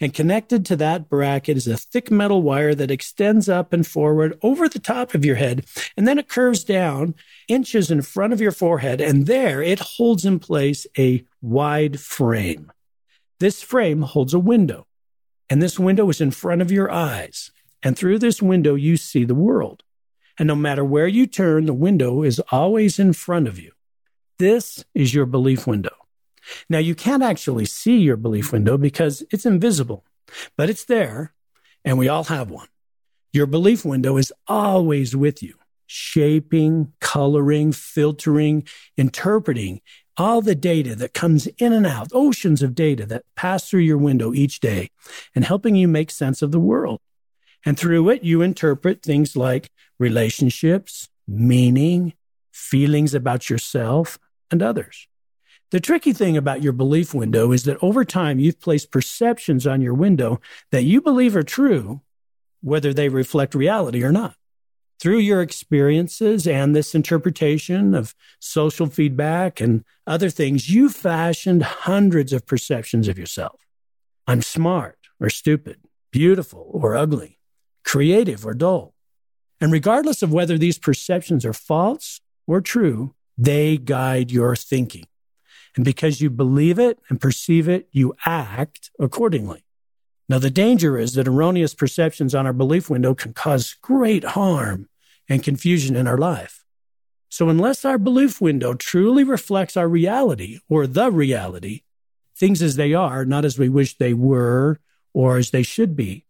and 0.00 0.14
connected 0.14 0.64
to 0.66 0.76
that 0.76 1.10
bracket 1.10 1.58
is 1.58 1.66
a 1.66 1.76
thick 1.76 2.10
metal 2.10 2.42
wire 2.42 2.74
that 2.74 2.90
extends 2.90 3.48
up 3.48 3.72
and 3.72 3.86
forward 3.86 4.38
over 4.42 4.68
the 4.68 4.78
top 4.78 5.14
of 5.14 5.24
your 5.24 5.36
head. 5.36 5.66
And 5.96 6.08
then 6.08 6.18
it 6.18 6.28
curves 6.28 6.64
down 6.64 7.14
inches 7.48 7.90
in 7.90 8.00
front 8.00 8.32
of 8.32 8.40
your 8.40 8.52
forehead. 8.52 9.00
And 9.02 9.26
there 9.26 9.62
it 9.62 9.78
holds 9.78 10.24
in 10.24 10.38
place 10.38 10.86
a 10.96 11.24
wide 11.42 12.00
frame. 12.00 12.72
This 13.40 13.62
frame 13.62 14.02
holds 14.02 14.32
a 14.32 14.38
window. 14.38 14.86
And 15.50 15.60
this 15.60 15.78
window 15.78 16.08
is 16.08 16.20
in 16.20 16.30
front 16.30 16.62
of 16.62 16.72
your 16.72 16.90
eyes. 16.90 17.50
And 17.82 17.96
through 17.96 18.20
this 18.20 18.40
window, 18.40 18.76
you 18.76 18.96
see 18.96 19.24
the 19.24 19.34
world. 19.34 19.82
And 20.38 20.46
no 20.46 20.54
matter 20.54 20.84
where 20.84 21.08
you 21.08 21.26
turn, 21.26 21.66
the 21.66 21.74
window 21.74 22.22
is 22.22 22.40
always 22.50 22.98
in 22.98 23.12
front 23.12 23.48
of 23.48 23.58
you. 23.58 23.72
This 24.38 24.84
is 24.94 25.12
your 25.12 25.26
belief 25.26 25.66
window. 25.66 25.99
Now, 26.68 26.78
you 26.78 26.94
can't 26.94 27.22
actually 27.22 27.66
see 27.66 27.98
your 27.98 28.16
belief 28.16 28.52
window 28.52 28.76
because 28.78 29.22
it's 29.30 29.46
invisible, 29.46 30.04
but 30.56 30.70
it's 30.70 30.84
there, 30.84 31.34
and 31.84 31.98
we 31.98 32.08
all 32.08 32.24
have 32.24 32.50
one. 32.50 32.68
Your 33.32 33.46
belief 33.46 33.84
window 33.84 34.16
is 34.16 34.32
always 34.48 35.14
with 35.14 35.42
you, 35.42 35.54
shaping, 35.86 36.92
coloring, 37.00 37.72
filtering, 37.72 38.66
interpreting 38.96 39.80
all 40.16 40.42
the 40.42 40.54
data 40.54 40.94
that 40.96 41.14
comes 41.14 41.46
in 41.58 41.72
and 41.72 41.86
out, 41.86 42.08
oceans 42.12 42.62
of 42.62 42.74
data 42.74 43.06
that 43.06 43.24
pass 43.36 43.68
through 43.68 43.80
your 43.80 43.96
window 43.96 44.34
each 44.34 44.60
day, 44.60 44.90
and 45.34 45.44
helping 45.44 45.74
you 45.74 45.88
make 45.88 46.10
sense 46.10 46.42
of 46.42 46.52
the 46.52 46.60
world. 46.60 47.00
And 47.64 47.78
through 47.78 48.08
it, 48.10 48.22
you 48.22 48.42
interpret 48.42 49.02
things 49.02 49.34
like 49.34 49.70
relationships, 49.98 51.08
meaning, 51.26 52.14
feelings 52.52 53.14
about 53.14 53.48
yourself 53.48 54.18
and 54.50 54.62
others. 54.62 55.06
The 55.70 55.80
tricky 55.80 56.12
thing 56.12 56.36
about 56.36 56.62
your 56.62 56.72
belief 56.72 57.14
window 57.14 57.52
is 57.52 57.62
that 57.64 57.78
over 57.80 58.04
time 58.04 58.40
you've 58.40 58.60
placed 58.60 58.90
perceptions 58.90 59.66
on 59.66 59.80
your 59.80 59.94
window 59.94 60.40
that 60.72 60.82
you 60.82 61.00
believe 61.00 61.36
are 61.36 61.44
true, 61.44 62.00
whether 62.60 62.92
they 62.92 63.08
reflect 63.08 63.54
reality 63.54 64.02
or 64.02 64.10
not. 64.10 64.34
Through 64.98 65.18
your 65.18 65.40
experiences 65.40 66.46
and 66.46 66.74
this 66.74 66.94
interpretation 66.94 67.94
of 67.94 68.14
social 68.40 68.86
feedback 68.86 69.60
and 69.60 69.84
other 70.06 70.28
things, 70.28 70.68
you've 70.68 70.94
fashioned 70.94 71.62
hundreds 71.62 72.32
of 72.32 72.46
perceptions 72.46 73.06
of 73.06 73.18
yourself. 73.18 73.64
I'm 74.26 74.42
smart 74.42 74.98
or 75.20 75.30
stupid, 75.30 75.78
beautiful 76.10 76.68
or 76.72 76.96
ugly, 76.96 77.38
creative 77.84 78.44
or 78.44 78.54
dull. 78.54 78.94
And 79.60 79.72
regardless 79.72 80.22
of 80.22 80.32
whether 80.32 80.58
these 80.58 80.78
perceptions 80.78 81.46
are 81.46 81.52
false 81.52 82.20
or 82.46 82.60
true, 82.60 83.14
they 83.38 83.78
guide 83.78 84.30
your 84.30 84.56
thinking. 84.56 85.06
And 85.76 85.84
because 85.84 86.20
you 86.20 86.30
believe 86.30 86.78
it 86.78 86.98
and 87.08 87.20
perceive 87.20 87.68
it, 87.68 87.88
you 87.92 88.14
act 88.26 88.90
accordingly. 88.98 89.64
Now, 90.28 90.38
the 90.38 90.50
danger 90.50 90.96
is 90.96 91.14
that 91.14 91.26
erroneous 91.26 91.74
perceptions 91.74 92.34
on 92.34 92.46
our 92.46 92.52
belief 92.52 92.88
window 92.88 93.14
can 93.14 93.32
cause 93.32 93.76
great 93.82 94.22
harm 94.22 94.88
and 95.28 95.42
confusion 95.42 95.96
in 95.96 96.06
our 96.06 96.18
life. 96.18 96.64
So, 97.28 97.48
unless 97.48 97.84
our 97.84 97.98
belief 97.98 98.40
window 98.40 98.74
truly 98.74 99.24
reflects 99.24 99.76
our 99.76 99.88
reality 99.88 100.58
or 100.68 100.86
the 100.86 101.10
reality, 101.10 101.82
things 102.36 102.62
as 102.62 102.76
they 102.76 102.94
are, 102.94 103.24
not 103.24 103.44
as 103.44 103.58
we 103.58 103.68
wish 103.68 103.96
they 103.96 104.14
were 104.14 104.80
or 105.12 105.36
as 105.36 105.50
they 105.50 105.62
should 105.62 105.96
be, 105.96 106.26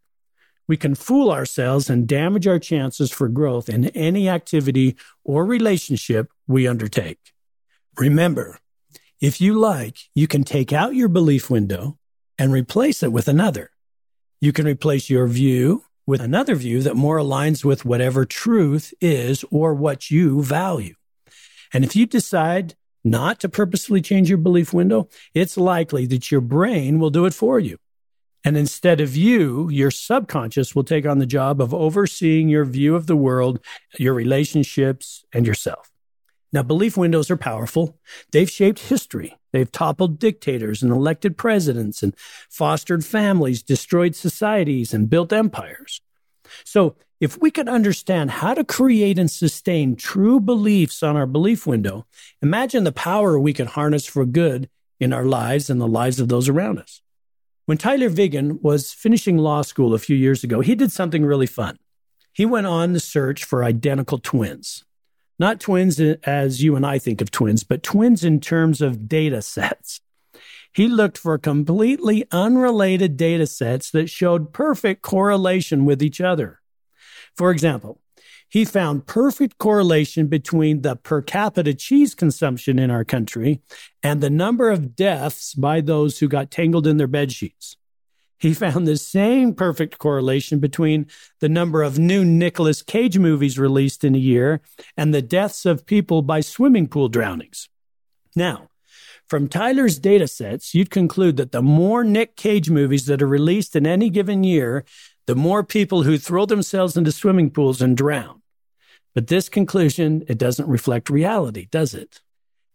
we 0.70 0.76
can 0.76 0.94
fool 0.94 1.32
ourselves 1.32 1.90
and 1.90 2.06
damage 2.06 2.46
our 2.46 2.60
chances 2.60 3.10
for 3.10 3.28
growth 3.28 3.68
in 3.68 3.86
any 3.88 4.28
activity 4.28 4.94
or 5.24 5.44
relationship 5.44 6.30
we 6.46 6.68
undertake. 6.68 7.32
Remember, 7.98 8.59
if 9.20 9.40
you 9.40 9.54
like, 9.54 9.98
you 10.14 10.26
can 10.26 10.44
take 10.44 10.72
out 10.72 10.94
your 10.94 11.08
belief 11.08 11.50
window 11.50 11.98
and 12.38 12.52
replace 12.52 13.02
it 13.02 13.12
with 13.12 13.28
another. 13.28 13.70
You 14.40 14.52
can 14.52 14.66
replace 14.66 15.10
your 15.10 15.26
view 15.26 15.84
with 16.06 16.22
another 16.22 16.54
view 16.54 16.82
that 16.82 16.96
more 16.96 17.18
aligns 17.18 17.62
with 17.62 17.84
whatever 17.84 18.24
truth 18.24 18.94
is 19.00 19.44
or 19.50 19.74
what 19.74 20.10
you 20.10 20.42
value. 20.42 20.94
And 21.74 21.84
if 21.84 21.94
you 21.94 22.06
decide 22.06 22.74
not 23.04 23.40
to 23.40 23.48
purposefully 23.48 24.00
change 24.00 24.30
your 24.30 24.38
belief 24.38 24.72
window, 24.72 25.08
it's 25.34 25.58
likely 25.58 26.06
that 26.06 26.30
your 26.30 26.40
brain 26.40 26.98
will 26.98 27.10
do 27.10 27.26
it 27.26 27.34
for 27.34 27.60
you. 27.60 27.76
And 28.42 28.56
instead 28.56 29.02
of 29.02 29.16
you, 29.16 29.68
your 29.68 29.90
subconscious 29.90 30.74
will 30.74 30.84
take 30.84 31.04
on 31.04 31.18
the 31.18 31.26
job 31.26 31.60
of 31.60 31.74
overseeing 31.74 32.48
your 32.48 32.64
view 32.64 32.96
of 32.96 33.06
the 33.06 33.16
world, 33.16 33.60
your 33.98 34.14
relationships, 34.14 35.24
and 35.32 35.46
yourself. 35.46 35.89
Now, 36.52 36.62
belief 36.62 36.96
windows 36.96 37.30
are 37.30 37.36
powerful. 37.36 37.98
They've 38.32 38.50
shaped 38.50 38.80
history. 38.80 39.38
They've 39.52 39.70
toppled 39.70 40.18
dictators 40.18 40.82
and 40.82 40.90
elected 40.90 41.36
presidents 41.36 42.02
and 42.02 42.14
fostered 42.48 43.04
families, 43.04 43.62
destroyed 43.62 44.16
societies, 44.16 44.92
and 44.92 45.08
built 45.08 45.32
empires. 45.32 46.00
So, 46.64 46.96
if 47.20 47.38
we 47.40 47.50
could 47.50 47.68
understand 47.68 48.30
how 48.30 48.54
to 48.54 48.64
create 48.64 49.18
and 49.18 49.30
sustain 49.30 49.94
true 49.94 50.40
beliefs 50.40 51.02
on 51.02 51.16
our 51.16 51.26
belief 51.26 51.66
window, 51.66 52.06
imagine 52.40 52.84
the 52.84 52.92
power 52.92 53.38
we 53.38 53.52
could 53.52 53.68
harness 53.68 54.06
for 54.06 54.24
good 54.24 54.70
in 54.98 55.12
our 55.12 55.26
lives 55.26 55.68
and 55.68 55.80
the 55.80 55.86
lives 55.86 56.18
of 56.18 56.28
those 56.28 56.48
around 56.48 56.78
us. 56.78 57.02
When 57.66 57.78
Tyler 57.78 58.08
Vigen 58.08 58.60
was 58.62 58.92
finishing 58.92 59.36
law 59.36 59.62
school 59.62 59.94
a 59.94 59.98
few 59.98 60.16
years 60.16 60.42
ago, 60.42 60.60
he 60.60 60.74
did 60.74 60.90
something 60.90 61.24
really 61.24 61.46
fun. 61.46 61.78
He 62.32 62.46
went 62.46 62.66
on 62.66 62.94
the 62.94 63.00
search 63.00 63.44
for 63.44 63.62
identical 63.62 64.18
twins. 64.18 64.84
Not 65.40 65.58
twins 65.58 65.98
as 65.98 66.62
you 66.62 66.76
and 66.76 66.84
I 66.84 66.98
think 66.98 67.22
of 67.22 67.30
twins, 67.30 67.64
but 67.64 67.82
twins 67.82 68.24
in 68.24 68.40
terms 68.40 68.82
of 68.82 69.08
data 69.08 69.40
sets. 69.40 70.02
He 70.70 70.86
looked 70.86 71.16
for 71.16 71.38
completely 71.38 72.26
unrelated 72.30 73.16
data 73.16 73.46
sets 73.46 73.90
that 73.92 74.10
showed 74.10 74.52
perfect 74.52 75.00
correlation 75.00 75.86
with 75.86 76.02
each 76.02 76.20
other. 76.20 76.60
For 77.34 77.50
example, 77.50 78.02
he 78.50 78.66
found 78.66 79.06
perfect 79.06 79.56
correlation 79.56 80.26
between 80.26 80.82
the 80.82 80.96
per 80.96 81.22
capita 81.22 81.72
cheese 81.72 82.14
consumption 82.14 82.78
in 82.78 82.90
our 82.90 83.04
country 83.04 83.62
and 84.02 84.20
the 84.20 84.28
number 84.28 84.68
of 84.68 84.94
deaths 84.94 85.54
by 85.54 85.80
those 85.80 86.18
who 86.18 86.28
got 86.28 86.50
tangled 86.50 86.86
in 86.86 86.98
their 86.98 87.06
bed 87.06 87.32
sheets. 87.32 87.78
He 88.40 88.54
found 88.54 88.88
the 88.88 88.96
same 88.96 89.54
perfect 89.54 89.98
correlation 89.98 90.60
between 90.60 91.06
the 91.40 91.48
number 91.48 91.82
of 91.82 91.98
new 91.98 92.24
Nicolas 92.24 92.80
Cage 92.80 93.18
movies 93.18 93.58
released 93.58 94.02
in 94.02 94.14
a 94.14 94.18
year 94.18 94.62
and 94.96 95.12
the 95.12 95.20
deaths 95.20 95.66
of 95.66 95.84
people 95.84 96.22
by 96.22 96.40
swimming 96.40 96.88
pool 96.88 97.10
drownings. 97.10 97.68
Now, 98.34 98.68
from 99.28 99.46
Tyler's 99.46 99.98
data 99.98 100.26
sets, 100.26 100.74
you'd 100.74 100.90
conclude 100.90 101.36
that 101.36 101.52
the 101.52 101.60
more 101.60 102.02
Nick 102.02 102.34
Cage 102.34 102.70
movies 102.70 103.04
that 103.06 103.20
are 103.20 103.28
released 103.28 103.76
in 103.76 103.86
any 103.86 104.08
given 104.08 104.42
year, 104.42 104.86
the 105.26 105.36
more 105.36 105.62
people 105.62 106.04
who 106.04 106.16
throw 106.16 106.46
themselves 106.46 106.96
into 106.96 107.12
swimming 107.12 107.50
pools 107.50 107.82
and 107.82 107.94
drown. 107.94 108.40
But 109.14 109.26
this 109.26 109.50
conclusion, 109.50 110.24
it 110.28 110.38
doesn't 110.38 110.66
reflect 110.66 111.10
reality, 111.10 111.68
does 111.70 111.92
it? 111.94 112.22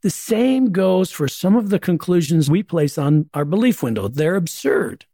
The 0.03 0.11
same 0.11 0.71
goes 0.71 1.09
for 1.09 1.27
some 1.27 1.55
of 1.55 1.69
the 1.69 1.79
conclusions 1.79 2.51
we 2.51 2.61
place 2.61 2.99
on 2.99 3.29
our 3.33 3.45
belief 3.45 3.81
window. 3.81 4.07
They're 4.07 4.35
absurd. 4.35 5.05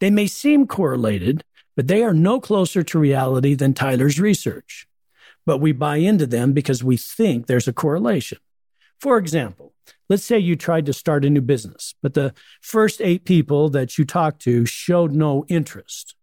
They 0.00 0.10
may 0.10 0.26
seem 0.26 0.66
correlated, 0.66 1.44
but 1.76 1.88
they 1.88 2.02
are 2.02 2.14
no 2.14 2.40
closer 2.40 2.82
to 2.82 2.98
reality 2.98 3.54
than 3.54 3.74
Tyler's 3.74 4.20
research. 4.20 4.86
But 5.46 5.58
we 5.58 5.72
buy 5.72 5.96
into 5.96 6.26
them 6.26 6.52
because 6.52 6.82
we 6.82 6.96
think 6.96 7.46
there's 7.46 7.68
a 7.68 7.72
correlation. 7.72 8.38
For 9.00 9.18
example, 9.18 9.74
Let's 10.08 10.24
say 10.24 10.38
you 10.38 10.56
tried 10.56 10.86
to 10.86 10.92
start 10.92 11.24
a 11.24 11.30
new 11.30 11.40
business, 11.40 11.94
but 12.02 12.14
the 12.14 12.34
first 12.60 13.00
eight 13.00 13.24
people 13.24 13.70
that 13.70 13.96
you 13.96 14.04
talked 14.04 14.42
to 14.42 14.66
showed 14.66 15.12
no 15.12 15.46
interest. 15.48 16.14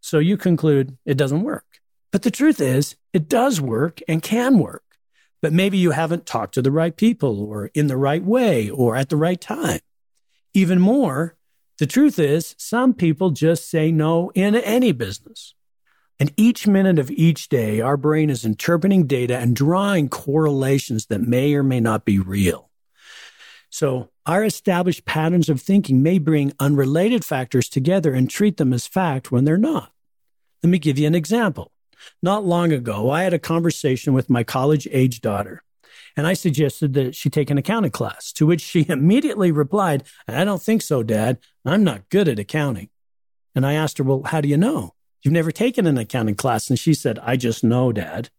So 0.00 0.18
you 0.18 0.36
conclude 0.36 0.98
it 1.06 1.16
doesn't 1.16 1.42
work. 1.42 1.64
But 2.10 2.22
the 2.22 2.30
truth 2.30 2.60
is, 2.60 2.96
it 3.12 3.28
does 3.28 3.60
work 3.60 4.00
and 4.06 4.22
can 4.22 4.58
work. 4.58 4.82
But 5.40 5.52
maybe 5.52 5.78
you 5.78 5.92
haven't 5.92 6.26
talked 6.26 6.54
to 6.54 6.62
the 6.62 6.70
right 6.70 6.94
people 6.94 7.42
or 7.42 7.70
in 7.74 7.86
the 7.86 7.96
right 7.96 8.22
way 8.22 8.68
or 8.68 8.96
at 8.96 9.08
the 9.08 9.16
right 9.16 9.40
time. 9.40 9.80
Even 10.52 10.78
more, 10.78 11.34
the 11.78 11.86
truth 11.86 12.18
is, 12.18 12.54
some 12.58 12.94
people 12.94 13.30
just 13.30 13.68
say 13.68 13.90
no 13.90 14.30
in 14.34 14.54
any 14.54 14.92
business. 14.92 15.54
And 16.20 16.32
each 16.36 16.66
minute 16.66 16.98
of 16.98 17.10
each 17.10 17.48
day, 17.48 17.80
our 17.80 17.96
brain 17.96 18.30
is 18.30 18.44
interpreting 18.44 19.06
data 19.06 19.38
and 19.38 19.56
drawing 19.56 20.08
correlations 20.08 21.06
that 21.06 21.20
may 21.20 21.54
or 21.54 21.62
may 21.62 21.80
not 21.80 22.04
be 22.04 22.18
real. 22.18 22.70
So, 23.70 24.10
our 24.26 24.44
established 24.44 25.04
patterns 25.04 25.48
of 25.48 25.60
thinking 25.60 26.02
may 26.02 26.18
bring 26.18 26.52
unrelated 26.60 27.24
factors 27.24 27.68
together 27.68 28.12
and 28.14 28.30
treat 28.30 28.58
them 28.58 28.72
as 28.72 28.86
fact 28.86 29.32
when 29.32 29.44
they're 29.44 29.56
not. 29.56 29.90
Let 30.62 30.70
me 30.70 30.78
give 30.78 30.98
you 30.98 31.06
an 31.06 31.14
example. 31.14 31.72
Not 32.22 32.44
long 32.44 32.70
ago, 32.70 33.10
I 33.10 33.22
had 33.22 33.34
a 33.34 33.38
conversation 33.38 34.12
with 34.12 34.30
my 34.30 34.44
college 34.44 34.86
age 34.92 35.20
daughter, 35.22 35.62
and 36.16 36.26
I 36.26 36.34
suggested 36.34 36.94
that 36.94 37.14
she 37.14 37.30
take 37.30 37.50
an 37.50 37.58
accounting 37.58 37.90
class, 37.90 38.32
to 38.34 38.46
which 38.46 38.60
she 38.60 38.86
immediately 38.88 39.50
replied, 39.50 40.04
I 40.28 40.44
don't 40.44 40.62
think 40.62 40.82
so, 40.82 41.02
Dad. 41.02 41.38
I'm 41.64 41.84
not 41.84 42.08
good 42.10 42.28
at 42.28 42.38
accounting. 42.38 42.90
And 43.54 43.66
I 43.66 43.74
asked 43.74 43.98
her, 43.98 44.04
Well, 44.04 44.22
how 44.24 44.40
do 44.40 44.48
you 44.48 44.56
know? 44.56 44.94
You've 45.22 45.32
never 45.32 45.52
taken 45.52 45.86
an 45.86 45.98
accounting 45.98 46.34
class. 46.34 46.68
And 46.68 46.78
she 46.78 46.94
said, 46.94 47.18
I 47.20 47.36
just 47.36 47.62
know, 47.62 47.92
Dad. 47.92 48.30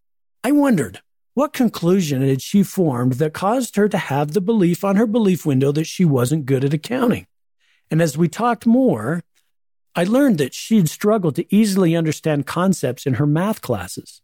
I 0.44 0.52
wondered, 0.52 1.02
what 1.34 1.54
conclusion 1.54 2.22
had 2.22 2.42
she 2.42 2.62
formed 2.62 3.14
that 3.14 3.34
caused 3.34 3.76
her 3.76 3.88
to 3.90 3.98
have 3.98 4.32
the 4.34 4.42
belief 4.42 4.84
on 4.84 4.98
her 4.98 5.08
belief 5.08 5.46
window 5.46 5.72
that 5.72 5.86
she 5.86 6.04
wasn't 6.06 6.46
good 6.46 6.66
at 6.66 6.74
accounting? 6.74 7.26
And 7.90 8.02
as 8.02 8.18
we 8.18 8.28
talked 8.28 8.66
more, 8.66 9.24
I 9.96 10.04
learned 10.04 10.38
that 10.40 10.54
she'd 10.54 10.90
struggled 10.90 11.36
to 11.36 11.56
easily 11.56 11.96
understand 11.96 12.46
concepts 12.46 13.06
in 13.06 13.16
her 13.16 13.28
math 13.28 13.62
classes. 13.62 14.22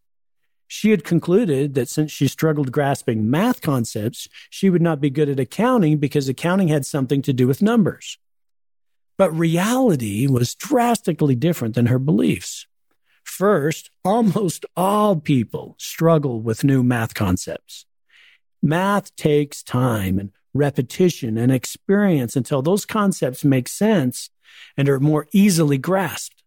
She 0.71 0.91
had 0.91 1.03
concluded 1.03 1.73
that 1.73 1.89
since 1.89 2.11
she 2.11 2.27
struggled 2.27 2.71
grasping 2.71 3.27
math 3.27 3.61
concepts, 3.61 4.27
she 4.51 4.69
would 4.69 4.83
not 4.83 5.01
be 5.01 5.09
good 5.09 5.27
at 5.27 5.39
accounting 5.39 5.97
because 5.97 6.29
accounting 6.29 6.67
had 6.67 6.85
something 6.85 7.23
to 7.23 7.33
do 7.33 7.47
with 7.47 7.63
numbers. 7.63 8.19
But 9.17 9.35
reality 9.35 10.27
was 10.27 10.53
drastically 10.53 11.33
different 11.33 11.73
than 11.73 11.87
her 11.87 11.97
beliefs. 11.97 12.67
First, 13.23 13.89
almost 14.05 14.63
all 14.77 15.15
people 15.15 15.75
struggle 15.79 16.39
with 16.39 16.63
new 16.63 16.83
math 16.83 17.15
concepts. 17.15 17.87
Math 18.61 19.15
takes 19.15 19.63
time 19.63 20.19
and 20.19 20.31
repetition 20.53 21.35
and 21.35 21.51
experience 21.51 22.35
until 22.35 22.61
those 22.61 22.85
concepts 22.85 23.43
make 23.43 23.67
sense 23.67 24.29
and 24.77 24.87
are 24.87 24.99
more 24.99 25.25
easily 25.33 25.79
grasped. 25.79 26.43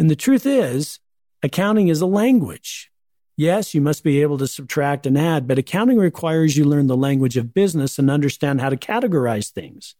And 0.00 0.10
the 0.10 0.16
truth 0.16 0.46
is, 0.46 0.98
accounting 1.44 1.86
is 1.86 2.00
a 2.00 2.06
language. 2.06 2.91
Yes, 3.36 3.72
you 3.72 3.80
must 3.80 4.04
be 4.04 4.20
able 4.20 4.36
to 4.38 4.46
subtract 4.46 5.06
and 5.06 5.16
add, 5.16 5.48
but 5.48 5.58
accounting 5.58 5.96
requires 5.96 6.56
you 6.56 6.64
learn 6.64 6.86
the 6.86 6.96
language 6.96 7.36
of 7.36 7.54
business 7.54 7.98
and 7.98 8.10
understand 8.10 8.60
how 8.60 8.68
to 8.68 8.76
categorize 8.76 9.50
things. 9.50 9.94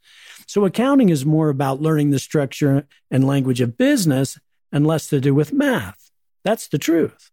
So 0.47 0.65
accounting 0.65 1.09
is 1.09 1.25
more 1.25 1.49
about 1.49 1.81
learning 1.81 2.11
the 2.11 2.19
structure 2.19 2.87
and 3.11 3.27
language 3.27 3.61
of 3.61 3.79
business 3.79 4.39
and 4.71 4.87
less 4.87 5.09
to 5.09 5.21
do 5.21 5.35
with 5.35 5.53
math. 5.53 6.11
That's 6.45 6.69
the 6.69 6.79
truth. 6.79 7.31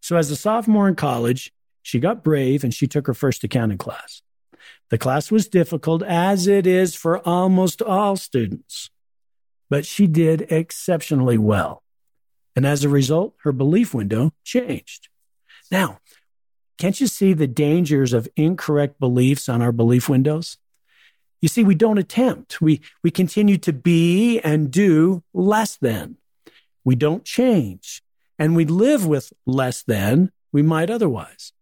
So, 0.00 0.16
as 0.16 0.30
a 0.30 0.36
sophomore 0.36 0.88
in 0.88 0.96
college, 0.96 1.52
she 1.82 2.00
got 2.00 2.24
brave 2.24 2.64
and 2.64 2.74
she 2.74 2.86
took 2.86 3.06
her 3.06 3.14
first 3.14 3.44
accounting 3.44 3.78
class. 3.78 4.22
The 4.90 4.98
class 4.98 5.30
was 5.30 5.48
difficult, 5.48 6.02
as 6.02 6.46
it 6.46 6.66
is 6.66 6.94
for 6.94 7.26
almost 7.26 7.80
all 7.80 8.16
students, 8.16 8.90
but 9.70 9.86
she 9.86 10.06
did 10.06 10.42
exceptionally 10.52 11.38
well. 11.38 11.82
And 12.54 12.66
as 12.66 12.84
a 12.84 12.88
result, 12.88 13.34
her 13.42 13.52
belief 13.52 13.94
window 13.94 14.32
changed. 14.44 15.08
Now, 15.72 15.98
can't 16.76 17.00
you 17.00 17.06
see 17.06 17.32
the 17.32 17.46
dangers 17.46 18.12
of 18.12 18.28
incorrect 18.36 19.00
beliefs 19.00 19.48
on 19.48 19.62
our 19.62 19.72
belief 19.72 20.08
windows? 20.08 20.58
You 21.40 21.48
see, 21.48 21.64
we 21.64 21.74
don't 21.74 21.98
attempt. 21.98 22.60
We, 22.60 22.82
we 23.02 23.10
continue 23.10 23.56
to 23.58 23.72
be 23.72 24.38
and 24.40 24.70
do 24.70 25.24
less 25.32 25.76
than. 25.76 26.18
We 26.84 26.94
don't 26.94 27.24
change 27.24 28.02
and 28.38 28.54
we 28.54 28.64
live 28.64 29.06
with 29.06 29.32
less 29.46 29.82
than 29.82 30.30
we 30.52 30.62
might 30.62 30.90
otherwise. 30.90 31.52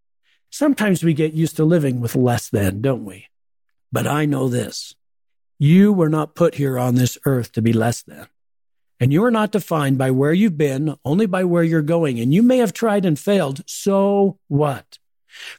Sometimes 0.50 1.04
we 1.04 1.14
get 1.14 1.32
used 1.32 1.56
to 1.56 1.64
living 1.64 2.00
with 2.00 2.16
less 2.16 2.48
than, 2.48 2.82
don't 2.82 3.04
we? 3.04 3.28
But 3.92 4.06
I 4.06 4.24
know 4.24 4.48
this. 4.48 4.96
You 5.58 5.92
were 5.92 6.08
not 6.08 6.34
put 6.34 6.56
here 6.56 6.78
on 6.78 6.96
this 6.96 7.16
earth 7.24 7.52
to 7.52 7.62
be 7.62 7.72
less 7.72 8.02
than. 8.02 8.26
And 9.00 9.12
you 9.12 9.25
are 9.25 9.30
not 9.30 9.50
defined 9.50 9.97
by 9.99 10.11
where 10.11 10.33
you've 10.33 10.59
been, 10.59 10.97
only 11.04 11.26
by 11.26 11.42
where 11.45 11.62
you're 11.62 11.83
going. 11.83 12.21
And 12.21 12.35
you 12.35 12.42
may 12.42 12.59
have 12.59 12.73
tried 12.73 13.04
and 13.04 13.19
failed. 13.19 13.62
So 13.66 14.38
what? 14.49 14.99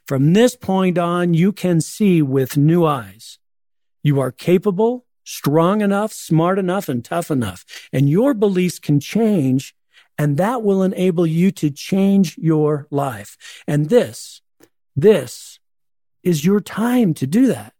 From 0.06 0.32
this 0.32 0.54
point 0.54 0.96
on, 0.96 1.34
you 1.34 1.52
can 1.52 1.80
see 1.80 2.22
with 2.22 2.56
new 2.56 2.86
eyes. 2.86 3.38
You 4.02 4.20
are 4.20 4.30
capable, 4.30 5.06
strong 5.24 5.80
enough, 5.80 6.12
smart 6.12 6.58
enough, 6.58 6.88
and 6.88 7.04
tough 7.04 7.30
enough. 7.30 7.64
And 7.92 8.08
your 8.08 8.32
beliefs 8.32 8.78
can 8.78 9.00
change 9.00 9.74
and 10.18 10.36
that 10.36 10.62
will 10.62 10.82
enable 10.82 11.26
you 11.26 11.50
to 11.50 11.70
change 11.70 12.36
your 12.38 12.86
life. 12.90 13.36
And 13.66 13.88
this, 13.88 14.42
this 14.94 15.58
is 16.22 16.44
your 16.44 16.60
time 16.60 17.14
to 17.14 17.26
do 17.26 17.46
that. 17.46 17.74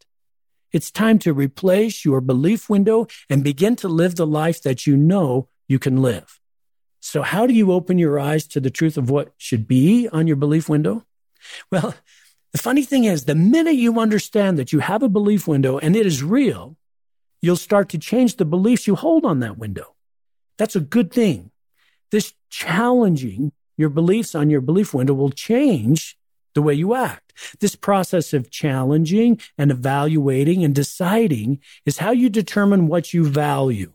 It's 0.73 0.90
time 0.90 1.19
to 1.21 1.35
replace 1.35 2.04
your 2.04 2.21
belief 2.21 2.71
window 2.71 3.07
and 3.28 3.45
begin 3.45 3.76
to 3.76 3.88
live 3.88 4.16
the 4.16 4.26
life 4.26 4.62
that 4.62 4.87
you 4.87 4.97
know 4.97 5.49
you 5.69 5.78
can 5.78 6.02
live. 6.02 6.40
So, 7.00 7.23
how 7.23 7.47
do 7.47 7.54
you 7.54 7.73
open 7.73 7.99
your 7.99 8.19
eyes 8.19 8.47
to 8.49 8.61
the 8.61 8.71
truth 8.71 8.97
of 8.97 9.11
what 9.11 9.33
should 9.37 9.66
be 9.66 10.09
on 10.09 10.26
your 10.26 10.37
belief 10.37 10.69
window? 10.69 11.04
Well, 11.71 11.95
the 12.52 12.59
funny 12.59 12.83
thing 12.83 13.04
is, 13.04 13.25
the 13.25 13.35
minute 13.35 13.75
you 13.75 13.99
understand 13.99 14.59
that 14.59 14.73
you 14.73 14.78
have 14.81 15.02
a 15.02 15.09
belief 15.09 15.49
window 15.49 15.78
and 15.78 15.97
it 15.97 16.07
is 16.07 16.23
real, 16.23 16.76
you'll 17.40 17.57
start 17.57 17.88
to 17.90 17.99
change 17.99 18.37
the 18.37 18.45
beliefs 18.45 18.87
you 18.87 18.95
hold 18.95 19.25
on 19.25 19.40
that 19.40 19.59
window. 19.59 19.95
That's 20.59 20.76
a 20.76 20.81
good 20.81 21.12
thing. 21.12 21.50
This 22.11 22.35
challenging 22.50 23.52
your 23.76 23.88
beliefs 23.88 24.35
on 24.35 24.50
your 24.50 24.61
belief 24.61 24.95
window 24.95 25.14
will 25.14 25.31
change 25.31 26.16
the 26.54 26.62
way 26.62 26.75
you 26.75 26.95
act. 26.95 27.33
This 27.61 27.75
process 27.75 28.33
of 28.33 28.50
challenging 28.50 29.40
and 29.57 29.71
evaluating 29.71 30.62
and 30.62 30.75
deciding 30.75 31.61
is 31.87 31.99
how 31.99 32.12
you 32.12 32.28
determine 32.28 32.87
what 32.87 33.14
you 33.14 33.25
value. 33.25 33.92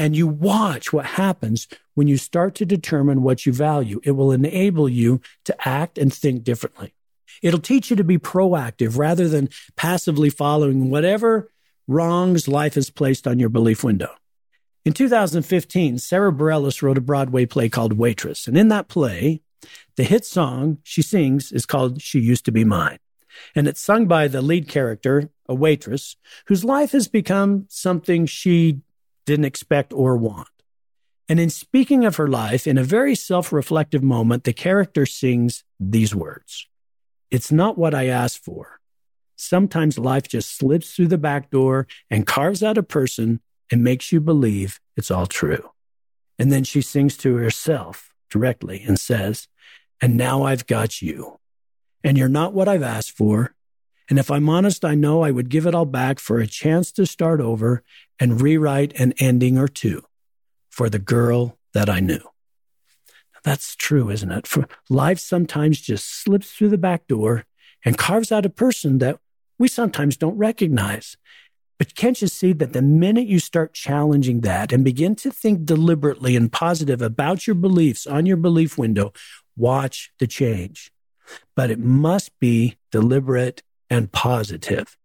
And 0.00 0.16
you 0.16 0.26
watch 0.26 0.94
what 0.94 1.04
happens 1.04 1.68
when 1.92 2.08
you 2.08 2.16
start 2.16 2.54
to 2.54 2.64
determine 2.64 3.22
what 3.22 3.44
you 3.44 3.52
value. 3.52 4.00
It 4.02 4.12
will 4.12 4.32
enable 4.32 4.88
you 4.88 5.20
to 5.44 5.68
act 5.68 5.98
and 5.98 6.10
think 6.10 6.42
differently. 6.42 6.94
It'll 7.42 7.60
teach 7.60 7.90
you 7.90 7.96
to 7.96 8.02
be 8.02 8.16
proactive 8.16 8.96
rather 8.96 9.28
than 9.28 9.50
passively 9.76 10.30
following 10.30 10.88
whatever 10.88 11.50
wrongs 11.86 12.48
life 12.48 12.76
has 12.76 12.88
placed 12.88 13.26
on 13.26 13.38
your 13.38 13.50
belief 13.50 13.84
window. 13.84 14.08
In 14.86 14.94
2015, 14.94 15.98
Sara 15.98 16.32
Bareilles 16.32 16.80
wrote 16.80 16.96
a 16.96 17.02
Broadway 17.02 17.44
play 17.44 17.68
called 17.68 17.98
Waitress. 17.98 18.48
And 18.48 18.56
in 18.56 18.68
that 18.68 18.88
play, 18.88 19.42
the 19.96 20.04
hit 20.04 20.24
song 20.24 20.78
she 20.82 21.02
sings 21.02 21.52
is 21.52 21.66
called 21.66 22.00
She 22.00 22.20
Used 22.20 22.46
to 22.46 22.52
Be 22.52 22.64
Mine. 22.64 23.00
And 23.54 23.68
it's 23.68 23.82
sung 23.82 24.06
by 24.06 24.28
the 24.28 24.40
lead 24.40 24.66
character, 24.66 25.28
a 25.46 25.54
waitress, 25.54 26.16
whose 26.46 26.64
life 26.64 26.92
has 26.92 27.06
become 27.06 27.66
something 27.68 28.24
she 28.24 28.80
didn't 29.26 29.44
expect 29.44 29.92
or 29.92 30.16
want. 30.16 30.48
And 31.28 31.38
in 31.38 31.50
speaking 31.50 32.04
of 32.04 32.16
her 32.16 32.26
life, 32.26 32.66
in 32.66 32.76
a 32.76 32.84
very 32.84 33.14
self 33.14 33.52
reflective 33.52 34.02
moment, 34.02 34.44
the 34.44 34.52
character 34.52 35.06
sings 35.06 35.62
these 35.78 36.14
words 36.14 36.66
It's 37.30 37.52
not 37.52 37.78
what 37.78 37.94
I 37.94 38.06
asked 38.06 38.44
for. 38.44 38.80
Sometimes 39.36 39.98
life 39.98 40.28
just 40.28 40.54
slips 40.54 40.92
through 40.92 41.08
the 41.08 41.18
back 41.18 41.50
door 41.50 41.86
and 42.10 42.26
carves 42.26 42.62
out 42.62 42.76
a 42.76 42.82
person 42.82 43.40
and 43.70 43.84
makes 43.84 44.12
you 44.12 44.20
believe 44.20 44.80
it's 44.96 45.10
all 45.10 45.26
true. 45.26 45.70
And 46.38 46.50
then 46.50 46.64
she 46.64 46.82
sings 46.82 47.16
to 47.18 47.36
herself 47.36 48.12
directly 48.28 48.82
and 48.82 48.98
says, 48.98 49.46
And 50.00 50.16
now 50.16 50.42
I've 50.42 50.66
got 50.66 51.00
you. 51.00 51.38
And 52.02 52.18
you're 52.18 52.28
not 52.28 52.54
what 52.54 52.68
I've 52.68 52.82
asked 52.82 53.16
for. 53.16 53.54
And 54.10 54.18
if 54.18 54.28
I'm 54.28 54.48
honest, 54.48 54.84
I 54.84 54.96
know 54.96 55.22
I 55.22 55.30
would 55.30 55.48
give 55.48 55.66
it 55.66 55.74
all 55.74 55.84
back 55.84 56.18
for 56.18 56.40
a 56.40 56.46
chance 56.46 56.90
to 56.92 57.06
start 57.06 57.40
over 57.40 57.84
and 58.18 58.42
rewrite 58.42 58.92
an 59.00 59.14
ending 59.18 59.56
or 59.56 59.68
two 59.68 60.02
for 60.68 60.90
the 60.90 60.98
girl 60.98 61.56
that 61.74 61.88
I 61.88 62.00
knew. 62.00 62.20
That's 63.44 63.76
true, 63.76 64.10
isn't 64.10 64.32
it? 64.32 64.48
For 64.48 64.68
life 64.88 65.20
sometimes 65.20 65.80
just 65.80 66.22
slips 66.22 66.50
through 66.50 66.70
the 66.70 66.76
back 66.76 67.06
door 67.06 67.46
and 67.84 67.96
carves 67.96 68.32
out 68.32 68.44
a 68.44 68.50
person 68.50 68.98
that 68.98 69.18
we 69.58 69.68
sometimes 69.68 70.16
don't 70.16 70.36
recognize. 70.36 71.16
But 71.78 71.94
can't 71.94 72.20
you 72.20 72.28
see 72.28 72.52
that 72.54 72.74
the 72.74 72.82
minute 72.82 73.26
you 73.26 73.38
start 73.38 73.72
challenging 73.72 74.40
that 74.40 74.72
and 74.72 74.84
begin 74.84 75.14
to 75.16 75.30
think 75.30 75.64
deliberately 75.64 76.36
and 76.36 76.52
positive 76.52 77.00
about 77.00 77.46
your 77.46 77.54
beliefs 77.54 78.06
on 78.06 78.26
your 78.26 78.36
belief 78.36 78.76
window, 78.76 79.12
watch 79.56 80.12
the 80.18 80.26
change. 80.26 80.92
But 81.54 81.70
it 81.70 81.78
must 81.78 82.38
be 82.40 82.76
deliberate 82.90 83.62
and 83.90 84.12
positive. 84.12 84.96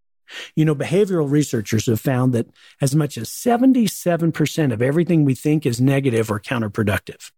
You 0.55 0.65
know, 0.65 0.75
behavioral 0.75 1.29
researchers 1.29 1.87
have 1.87 1.99
found 1.99 2.33
that 2.33 2.47
as 2.81 2.95
much 2.95 3.17
as 3.17 3.29
77% 3.29 4.73
of 4.73 4.81
everything 4.81 5.23
we 5.23 5.35
think 5.35 5.65
is 5.65 5.81
negative 5.81 6.31
or 6.31 6.39
counterproductive. 6.39 7.31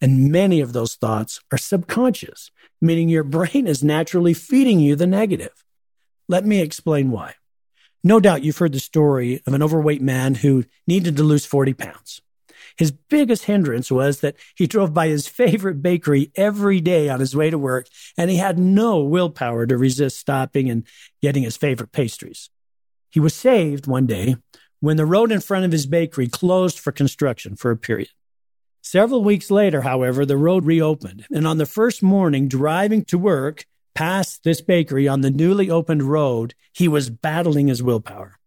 And 0.00 0.30
many 0.30 0.60
of 0.60 0.72
those 0.72 0.94
thoughts 0.94 1.40
are 1.52 1.58
subconscious, 1.58 2.50
meaning 2.80 3.08
your 3.08 3.24
brain 3.24 3.66
is 3.66 3.84
naturally 3.84 4.34
feeding 4.34 4.80
you 4.80 4.96
the 4.96 5.06
negative. 5.06 5.64
Let 6.28 6.46
me 6.46 6.60
explain 6.60 7.10
why. 7.10 7.34
No 8.02 8.18
doubt 8.18 8.44
you've 8.44 8.58
heard 8.58 8.72
the 8.72 8.80
story 8.80 9.42
of 9.46 9.52
an 9.52 9.62
overweight 9.62 10.00
man 10.00 10.36
who 10.36 10.64
needed 10.86 11.16
to 11.16 11.22
lose 11.22 11.44
40 11.44 11.74
pounds. 11.74 12.22
His 12.80 12.92
biggest 12.92 13.44
hindrance 13.44 13.90
was 13.90 14.20
that 14.20 14.36
he 14.54 14.66
drove 14.66 14.94
by 14.94 15.08
his 15.08 15.28
favorite 15.28 15.82
bakery 15.82 16.32
every 16.34 16.80
day 16.80 17.10
on 17.10 17.20
his 17.20 17.36
way 17.36 17.50
to 17.50 17.58
work, 17.58 17.86
and 18.16 18.30
he 18.30 18.38
had 18.38 18.58
no 18.58 19.00
willpower 19.00 19.66
to 19.66 19.76
resist 19.76 20.18
stopping 20.18 20.70
and 20.70 20.86
getting 21.20 21.42
his 21.42 21.58
favorite 21.58 21.92
pastries. 21.92 22.48
He 23.10 23.20
was 23.20 23.34
saved 23.34 23.86
one 23.86 24.06
day 24.06 24.36
when 24.80 24.96
the 24.96 25.04
road 25.04 25.30
in 25.30 25.40
front 25.40 25.66
of 25.66 25.72
his 25.72 25.84
bakery 25.84 26.26
closed 26.26 26.78
for 26.78 26.90
construction 26.90 27.54
for 27.54 27.70
a 27.70 27.76
period. 27.76 28.08
Several 28.80 29.22
weeks 29.22 29.50
later, 29.50 29.82
however, 29.82 30.24
the 30.24 30.38
road 30.38 30.64
reopened, 30.64 31.26
and 31.30 31.46
on 31.46 31.58
the 31.58 31.66
first 31.66 32.02
morning 32.02 32.48
driving 32.48 33.04
to 33.04 33.18
work, 33.18 33.66
past 33.94 34.42
this 34.42 34.62
bakery 34.62 35.06
on 35.06 35.20
the 35.20 35.30
newly 35.30 35.68
opened 35.68 36.04
road, 36.04 36.54
he 36.72 36.88
was 36.88 37.10
battling 37.10 37.68
his 37.68 37.82
willpower. 37.82 38.38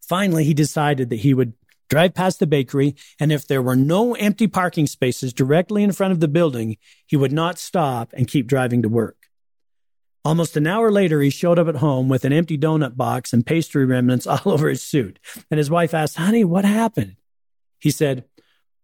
Finally, 0.00 0.42
he 0.42 0.54
decided 0.54 1.08
that 1.10 1.20
he 1.20 1.32
would 1.32 1.52
drive 1.88 2.14
past 2.14 2.38
the 2.38 2.46
bakery, 2.46 2.96
and 3.20 3.32
if 3.32 3.46
there 3.46 3.62
were 3.62 3.76
no 3.76 4.14
empty 4.14 4.46
parking 4.46 4.86
spaces 4.86 5.32
directly 5.32 5.82
in 5.82 5.92
front 5.92 6.12
of 6.12 6.20
the 6.20 6.28
building, 6.28 6.76
he 7.06 7.16
would 7.16 7.32
not 7.32 7.58
stop 7.58 8.12
and 8.12 8.28
keep 8.28 8.46
driving 8.46 8.82
to 8.82 8.88
work. 8.88 9.16
Almost 10.24 10.56
an 10.56 10.66
hour 10.66 10.90
later, 10.90 11.20
he 11.20 11.30
showed 11.30 11.58
up 11.58 11.68
at 11.68 11.76
home 11.76 12.08
with 12.08 12.24
an 12.24 12.32
empty 12.32 12.58
donut 12.58 12.96
box 12.96 13.32
and 13.32 13.46
pastry 13.46 13.84
remnants 13.84 14.26
all 14.26 14.40
over 14.44 14.68
his 14.68 14.82
suit. 14.82 15.20
And 15.50 15.58
his 15.58 15.70
wife 15.70 15.94
asked, 15.94 16.16
Honey, 16.16 16.44
what 16.44 16.64
happened? 16.64 17.14
He 17.78 17.92
said, 17.92 18.24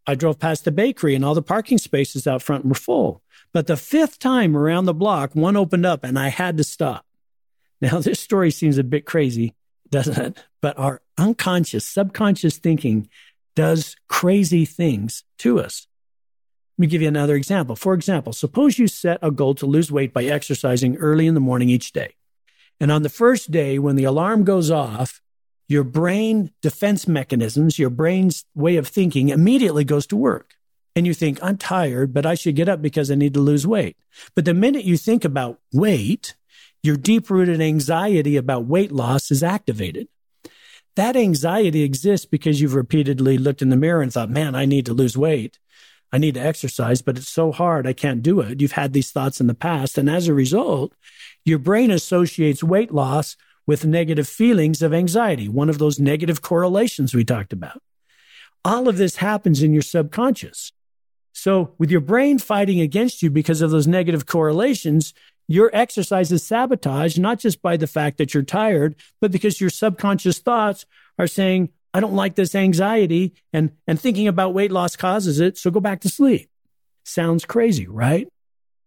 I 0.07 0.15
drove 0.15 0.39
past 0.39 0.65
the 0.65 0.71
bakery 0.71 1.15
and 1.15 1.25
all 1.25 1.35
the 1.35 1.43
parking 1.43 1.79
spaces 1.79 2.27
out 2.27 2.43
front 2.43 2.65
were 2.65 2.75
full. 2.75 3.23
But 3.53 3.67
the 3.67 3.77
fifth 3.77 4.19
time 4.19 4.57
around 4.57 4.85
the 4.85 4.95
block, 4.95 5.35
one 5.35 5.57
opened 5.57 5.85
up 5.85 6.05
and 6.05 6.19
I 6.19 6.29
had 6.29 6.57
to 6.59 6.65
stop. 6.65 7.07
Now, 7.81 7.99
this 8.01 8.21
story 8.21 8.51
seems 8.51 8.79
a 8.79 8.85
bit 8.85 9.05
crazy, 9.05 9.55
doesn't 9.91 10.19
it? 10.19 10.45
But 10.61 10.79
our 10.79 11.02
unconscious, 11.19 11.85
subconscious 11.85 12.59
thinking 12.59 13.09
does 13.55 13.97
crazy 14.09 14.65
things 14.65 15.25
to 15.39 15.61
us. 15.61 15.87
Let 16.79 16.83
me 16.83 16.87
give 16.89 17.03
you 17.03 17.09
another 17.09 17.37
example. 17.37 17.77
For 17.77 17.95
example, 17.95 18.33
suppose 18.33 18.79
you 18.79 18.89
set 18.89 19.19
a 19.23 19.31
goal 19.31 19.55
to 19.57 19.67
lose 19.67 19.93
weight 19.93 20.13
by 20.13 20.25
exercising 20.25 20.97
early 20.97 21.27
in 21.27 21.35
the 21.35 21.41
morning 21.41 21.69
each 21.69 21.93
day. 21.93 22.15
And 22.81 22.91
on 22.91 23.03
the 23.03 23.09
first 23.09 23.51
day, 23.51 23.79
when 23.79 23.97
the 23.97 24.05
alarm 24.05 24.45
goes 24.45 24.71
off, 24.71 25.21
your 25.69 25.85
brain 25.85 26.51
defense 26.61 27.07
mechanisms, 27.07 27.79
your 27.79 27.91
brain's 27.91 28.45
way 28.55 28.77
of 28.77 28.89
thinking 28.89 29.29
immediately 29.29 29.85
goes 29.85 30.07
to 30.09 30.17
work 30.17 30.57
and 30.95 31.07
you 31.07 31.15
think, 31.15 31.39
I'm 31.43 31.57
tired, 31.57 32.13
but 32.13 32.27
I 32.27 32.35
should 32.35 32.57
get 32.57 32.69
up 32.69 32.83
because 32.83 33.11
I 33.11 33.15
need 33.15 33.35
to 33.35 33.41
lose 33.41 33.67
weight. 33.67 33.97
But 34.35 34.45
the 34.45 34.55
minute 34.55 34.85
you 34.85 34.97
think 34.97 35.25
about 35.25 35.61
weight, 35.73 36.35
your 36.83 36.97
deep 36.97 37.31
rooted 37.31 37.61
anxiety 37.61 38.37
about 38.37 38.67
weight 38.67 38.93
loss 38.93 39.31
is 39.31 39.43
activated. 39.43 40.09
That 40.97 41.17
anxiety 41.17 41.83
exists 41.83 42.27
because 42.27 42.61
you've 42.61 42.75
repeatedly 42.75 43.39
looked 43.39 43.63
in 43.63 43.71
the 43.71 43.77
mirror 43.77 44.03
and 44.03 44.13
thought, 44.13 44.31
man, 44.31 44.55
I 44.55 44.67
need 44.67 44.87
to 44.87 44.95
lose 44.95 45.17
weight. 45.17 45.59
I 46.13 46.19
need 46.19 46.35
to 46.35 46.45
exercise, 46.45 47.01
but 47.01 47.17
it's 47.17 47.29
so 47.29 47.53
hard. 47.53 47.87
I 47.87 47.95
can't 47.95 48.23
do 48.23 48.41
it. 48.41 48.61
You've 48.61 48.73
had 48.73 48.93
these 48.93 49.11
thoughts 49.11 49.41
in 49.41 49.47
the 49.47 49.55
past. 49.55 49.97
And 49.97 50.11
as 50.11 50.29
a 50.29 50.35
result, 50.35 50.93
your 51.45 51.59
brain 51.59 51.91
associates 51.91 52.63
weight 52.63 52.93
loss 52.93 53.37
with 53.67 53.87
negative 53.87 54.29
feelings 54.29 54.83
of 54.83 54.93
anxiety, 54.93 55.49
one 55.49 55.71
of 55.71 55.79
those 55.79 55.99
negative 55.99 56.43
correlations 56.43 57.15
we 57.15 57.25
talked 57.25 57.53
about. 57.53 57.81
All 58.65 58.89
of 58.89 58.99
this 58.99 59.17
happens 59.17 59.63
in 59.63 59.73
your 59.73 59.83
subconscious. 59.83 60.73
So, 61.33 61.75
with 61.79 61.91
your 61.91 62.01
brain 62.01 62.39
fighting 62.39 62.81
against 62.81 63.23
you 63.23 63.31
because 63.31 63.63
of 63.63 63.71
those 63.71 63.87
negative 63.87 64.27
correlations, 64.27 65.15
your 65.49 65.71
exercise 65.73 66.33
is 66.33 66.45
sabotaged, 66.45 67.21
not 67.21 67.39
just 67.39 67.63
by 67.63 67.77
the 67.77 67.87
fact 67.87 68.19
that 68.19 68.35
you're 68.35 68.43
tired, 68.43 68.95
but 69.21 69.33
because 69.33 69.61
your 69.61 69.71
subconscious 69.71 70.39
thoughts 70.39 70.87
are 71.19 71.27
saying, 71.27 71.71
I 71.95 72.01
don't 72.01 72.15
like 72.15 72.37
this 72.37 72.55
anxiety, 72.55 73.35
and, 73.53 73.73
and 73.87 74.01
thinking 74.01 74.29
about 74.29 74.55
weight 74.55 74.73
loss 74.73 74.97
causes 74.97 75.41
it, 75.41 75.59
so 75.59 75.71
go 75.71 75.81
back 75.81 76.01
to 76.01 76.09
sleep. 76.09 76.49
Sounds 77.05 77.45
crazy, 77.45 77.87
right? 77.87 78.29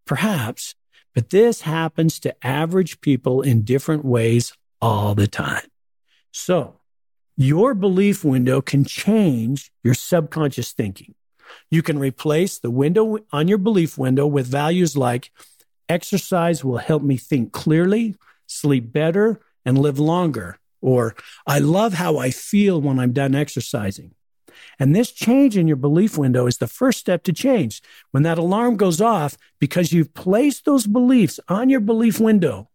Perhaps, 0.05 0.75
but 1.13 1.29
this 1.29 1.61
happens 1.61 2.19
to 2.21 2.35
average 2.45 3.01
people 3.01 3.41
in 3.41 3.63
different 3.63 4.03
ways 4.03 4.53
all 4.81 5.15
the 5.15 5.27
time. 5.27 5.67
So, 6.31 6.79
your 7.37 7.73
belief 7.73 8.23
window 8.23 8.61
can 8.61 8.85
change 8.85 9.71
your 9.83 9.93
subconscious 9.93 10.71
thinking. 10.71 11.15
You 11.69 11.81
can 11.81 11.99
replace 11.99 12.59
the 12.59 12.71
window 12.71 13.17
on 13.31 13.47
your 13.47 13.57
belief 13.57 13.97
window 13.97 14.25
with 14.25 14.47
values 14.47 14.97
like 14.97 15.31
exercise 15.89 16.63
will 16.63 16.77
help 16.77 17.03
me 17.03 17.17
think 17.17 17.51
clearly, 17.51 18.15
sleep 18.47 18.91
better, 18.91 19.39
and 19.65 19.77
live 19.77 19.99
longer. 19.99 20.59
Or 20.81 21.15
I 21.47 21.59
love 21.59 21.93
how 21.93 22.17
I 22.17 22.31
feel 22.31 22.79
when 22.81 22.99
I'm 22.99 23.11
done 23.11 23.35
exercising. 23.35 24.13
And 24.79 24.95
this 24.95 25.11
change 25.11 25.57
in 25.57 25.67
your 25.67 25.77
belief 25.77 26.17
window 26.17 26.47
is 26.47 26.57
the 26.57 26.67
first 26.67 26.99
step 26.99 27.23
to 27.23 27.33
change. 27.33 27.81
When 28.11 28.23
that 28.23 28.37
alarm 28.37 28.77
goes 28.77 29.01
off, 29.01 29.37
because 29.59 29.91
you've 29.91 30.13
placed 30.13 30.65
those 30.65 30.87
beliefs 30.87 31.39
on 31.47 31.69
your 31.69 31.79
belief 31.79 32.19
window, 32.19 32.69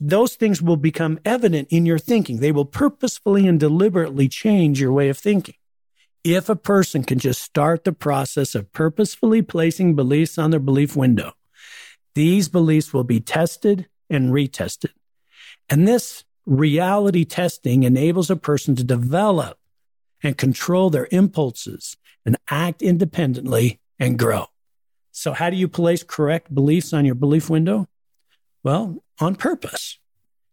those 0.00 0.36
things 0.36 0.62
will 0.62 0.76
become 0.76 1.18
evident 1.24 1.68
in 1.70 1.84
your 1.84 1.98
thinking. 1.98 2.38
They 2.38 2.52
will 2.52 2.64
purposefully 2.64 3.46
and 3.48 3.58
deliberately 3.58 4.28
change 4.28 4.80
your 4.80 4.92
way 4.92 5.08
of 5.08 5.18
thinking. 5.18 5.56
If 6.24 6.48
a 6.48 6.56
person 6.56 7.04
can 7.04 7.18
just 7.18 7.42
start 7.42 7.84
the 7.84 7.92
process 7.92 8.54
of 8.54 8.72
purposefully 8.72 9.42
placing 9.42 9.96
beliefs 9.96 10.38
on 10.38 10.50
their 10.50 10.60
belief 10.60 10.94
window, 10.94 11.32
these 12.18 12.48
beliefs 12.48 12.92
will 12.92 13.04
be 13.04 13.20
tested 13.20 13.86
and 14.10 14.32
retested. 14.32 14.90
And 15.70 15.86
this 15.86 16.24
reality 16.44 17.24
testing 17.24 17.84
enables 17.84 18.28
a 18.28 18.34
person 18.34 18.74
to 18.74 18.82
develop 18.82 19.56
and 20.20 20.36
control 20.36 20.90
their 20.90 21.06
impulses 21.12 21.96
and 22.26 22.36
act 22.50 22.82
independently 22.82 23.78
and 24.00 24.18
grow. 24.18 24.46
So, 25.12 25.32
how 25.32 25.48
do 25.48 25.56
you 25.56 25.68
place 25.68 26.02
correct 26.02 26.52
beliefs 26.52 26.92
on 26.92 27.04
your 27.04 27.14
belief 27.14 27.48
window? 27.48 27.86
Well, 28.64 29.04
on 29.20 29.36
purpose. 29.36 30.00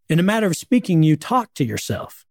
In 0.08 0.20
a 0.20 0.24
matter 0.24 0.46
of 0.46 0.56
speaking, 0.56 1.02
you 1.02 1.16
talk 1.16 1.56
to 1.56 1.66
yourself. 1.66 2.28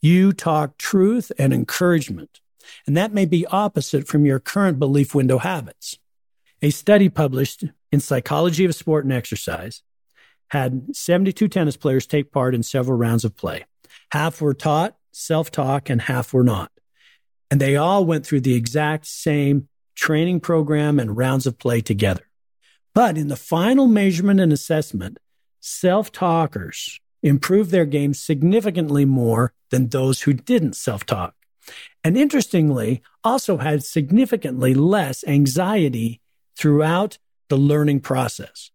You 0.00 0.32
talk 0.32 0.78
truth 0.78 1.30
and 1.38 1.52
encouragement. 1.52 2.40
And 2.86 2.96
that 2.96 3.12
may 3.12 3.26
be 3.26 3.44
opposite 3.44 4.08
from 4.08 4.24
your 4.24 4.40
current 4.40 4.78
belief 4.78 5.14
window 5.14 5.36
habits. 5.36 5.98
A 6.62 6.70
study 6.70 7.08
published 7.08 7.64
in 7.90 8.00
Psychology 8.00 8.66
of 8.66 8.74
Sport 8.74 9.04
and 9.04 9.12
Exercise 9.12 9.82
had 10.48 10.94
72 10.94 11.48
tennis 11.48 11.76
players 11.76 12.06
take 12.06 12.32
part 12.32 12.54
in 12.54 12.62
several 12.62 12.98
rounds 12.98 13.24
of 13.24 13.34
play. 13.34 13.64
Half 14.12 14.42
were 14.42 14.54
taught 14.54 14.96
self 15.10 15.50
talk 15.50 15.88
and 15.88 16.02
half 16.02 16.34
were 16.34 16.44
not. 16.44 16.70
And 17.50 17.60
they 17.60 17.76
all 17.76 18.04
went 18.04 18.26
through 18.26 18.42
the 18.42 18.54
exact 18.54 19.06
same 19.06 19.68
training 19.94 20.40
program 20.40 20.98
and 20.98 21.16
rounds 21.16 21.46
of 21.46 21.58
play 21.58 21.80
together. 21.80 22.28
But 22.94 23.16
in 23.16 23.28
the 23.28 23.36
final 23.36 23.86
measurement 23.86 24.40
and 24.40 24.52
assessment, 24.52 25.18
self 25.60 26.12
talkers 26.12 27.00
improved 27.22 27.70
their 27.70 27.86
game 27.86 28.12
significantly 28.12 29.04
more 29.04 29.52
than 29.70 29.88
those 29.88 30.22
who 30.22 30.34
didn't 30.34 30.74
self 30.74 31.06
talk. 31.06 31.34
And 32.04 32.18
interestingly, 32.18 33.02
also 33.24 33.58
had 33.58 33.84
significantly 33.84 34.74
less 34.74 35.24
anxiety 35.26 36.20
throughout 36.60 37.16
the 37.48 37.56
learning 37.56 38.00
process. 38.00 38.70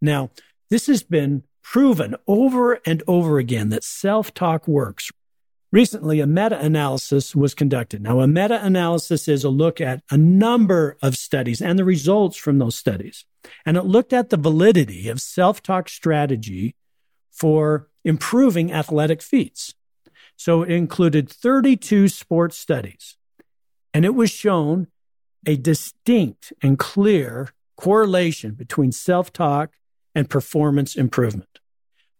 Now, 0.00 0.30
this 0.68 0.86
has 0.88 1.02
been 1.02 1.44
proven 1.62 2.14
over 2.26 2.78
and 2.86 3.02
over 3.08 3.38
again 3.38 3.70
that 3.70 3.82
self 3.82 4.34
talk 4.34 4.68
works. 4.68 5.10
Recently, 5.72 6.20
a 6.20 6.26
meta 6.26 6.60
analysis 6.60 7.34
was 7.34 7.54
conducted. 7.54 8.02
Now, 8.02 8.20
a 8.20 8.28
meta 8.28 8.64
analysis 8.64 9.26
is 9.26 9.42
a 9.42 9.48
look 9.48 9.80
at 9.80 10.02
a 10.10 10.16
number 10.16 10.96
of 11.02 11.16
studies 11.16 11.60
and 11.60 11.78
the 11.78 11.84
results 11.84 12.36
from 12.36 12.58
those 12.58 12.76
studies. 12.76 13.24
And 13.66 13.76
it 13.76 13.84
looked 13.84 14.12
at 14.12 14.30
the 14.30 14.36
validity 14.36 15.08
of 15.08 15.20
self 15.20 15.62
talk 15.62 15.88
strategy 15.88 16.76
for 17.32 17.88
improving 18.04 18.70
athletic 18.70 19.22
feats. 19.22 19.74
So 20.36 20.62
it 20.62 20.70
included 20.70 21.28
32 21.28 22.08
sports 22.08 22.56
studies. 22.56 23.16
And 23.92 24.04
it 24.04 24.14
was 24.14 24.30
shown 24.30 24.88
a 25.46 25.56
distinct 25.56 26.52
and 26.62 26.78
clear 26.78 27.50
correlation 27.76 28.52
between 28.52 28.92
self 28.92 29.32
talk 29.32 29.70
and 30.14 30.30
performance 30.30 30.96
improvement. 30.96 31.60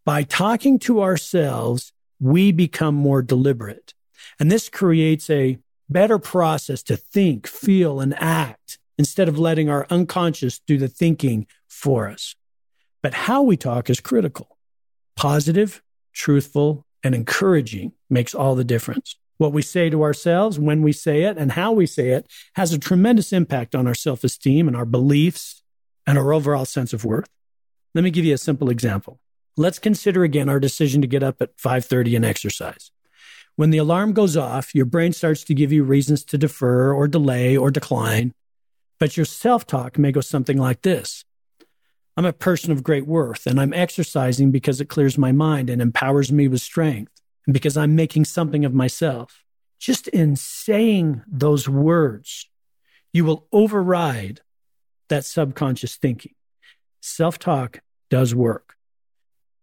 By 0.03 0.23
talking 0.23 0.77
to 0.79 1.01
ourselves, 1.01 1.93
we 2.19 2.51
become 2.51 2.95
more 2.95 3.21
deliberate. 3.21 3.93
And 4.39 4.51
this 4.51 4.69
creates 4.69 5.29
a 5.29 5.57
better 5.89 6.19
process 6.19 6.83
to 6.83 6.97
think, 6.97 7.47
feel, 7.47 7.99
and 7.99 8.13
act 8.19 8.79
instead 8.97 9.27
of 9.27 9.39
letting 9.39 9.69
our 9.69 9.85
unconscious 9.89 10.59
do 10.59 10.77
the 10.77 10.87
thinking 10.87 11.47
for 11.67 12.09
us. 12.09 12.35
But 13.01 13.13
how 13.13 13.43
we 13.43 13.57
talk 13.57 13.89
is 13.89 13.99
critical. 13.99 14.57
Positive, 15.15 15.81
truthful, 16.13 16.85
and 17.03 17.13
encouraging 17.13 17.93
makes 18.09 18.33
all 18.33 18.55
the 18.55 18.63
difference. 18.63 19.15
What 19.37 19.51
we 19.51 19.61
say 19.61 19.89
to 19.89 20.03
ourselves, 20.03 20.57
when 20.57 20.81
we 20.81 20.93
say 20.93 21.23
it, 21.23 21.37
and 21.37 21.51
how 21.51 21.71
we 21.73 21.85
say 21.85 22.09
it 22.09 22.27
has 22.55 22.71
a 22.71 22.79
tremendous 22.79 23.33
impact 23.33 23.75
on 23.75 23.85
our 23.87 23.95
self 23.95 24.23
esteem 24.23 24.67
and 24.67 24.77
our 24.77 24.85
beliefs 24.85 25.61
and 26.07 26.17
our 26.17 26.31
overall 26.31 26.65
sense 26.65 26.93
of 26.93 27.03
worth. 27.03 27.27
Let 27.93 28.03
me 28.03 28.11
give 28.11 28.25
you 28.25 28.33
a 28.33 28.37
simple 28.37 28.69
example. 28.69 29.19
Let's 29.57 29.79
consider 29.79 30.23
again 30.23 30.49
our 30.49 30.59
decision 30.59 31.01
to 31.01 31.07
get 31.07 31.23
up 31.23 31.41
at 31.41 31.57
5:30 31.57 32.15
and 32.15 32.25
exercise. 32.25 32.91
When 33.55 33.69
the 33.69 33.77
alarm 33.77 34.13
goes 34.13 34.35
off, 34.35 34.75
your 34.75 34.85
brain 34.85 35.13
starts 35.13 35.43
to 35.45 35.53
give 35.53 35.71
you 35.71 35.83
reasons 35.83 36.25
to 36.25 36.37
defer 36.37 36.93
or 36.93 37.07
delay 37.07 37.55
or 37.55 37.71
decline, 37.71 38.33
but 38.99 39.15
your 39.15 39.25
self-talk 39.25 39.97
may 39.97 40.11
go 40.11 40.19
something 40.19 40.57
like 40.57 40.81
this. 40.81 41.23
I'm 42.17 42.25
a 42.25 42.33
person 42.33 42.71
of 42.71 42.83
great 42.83 43.05
worth 43.05 43.47
and 43.47 43.59
I'm 43.59 43.73
exercising 43.73 44.51
because 44.51 44.79
it 44.79 44.89
clears 44.89 45.17
my 45.17 45.31
mind 45.31 45.69
and 45.69 45.81
empowers 45.81 46.31
me 46.31 46.47
with 46.47 46.61
strength 46.61 47.14
because 47.51 47.77
I'm 47.77 47.95
making 47.95 48.25
something 48.25 48.65
of 48.65 48.73
myself. 48.73 49.43
Just 49.79 50.07
in 50.07 50.35
saying 50.35 51.21
those 51.27 51.69
words, 51.69 52.49
you 53.13 53.25
will 53.25 53.47
override 53.51 54.41
that 55.09 55.25
subconscious 55.25 55.95
thinking. 55.95 56.33
Self 57.01 57.37
talk 57.37 57.81
does 58.09 58.33
work. 58.33 58.75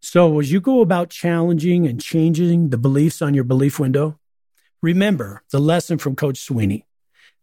So, 0.00 0.40
as 0.40 0.50
you 0.50 0.60
go 0.60 0.80
about 0.80 1.10
challenging 1.10 1.86
and 1.86 2.00
changing 2.00 2.70
the 2.70 2.78
beliefs 2.78 3.22
on 3.22 3.34
your 3.34 3.44
belief 3.44 3.78
window, 3.78 4.18
remember 4.80 5.42
the 5.50 5.60
lesson 5.60 5.98
from 5.98 6.16
Coach 6.16 6.36
Swinney 6.36 6.84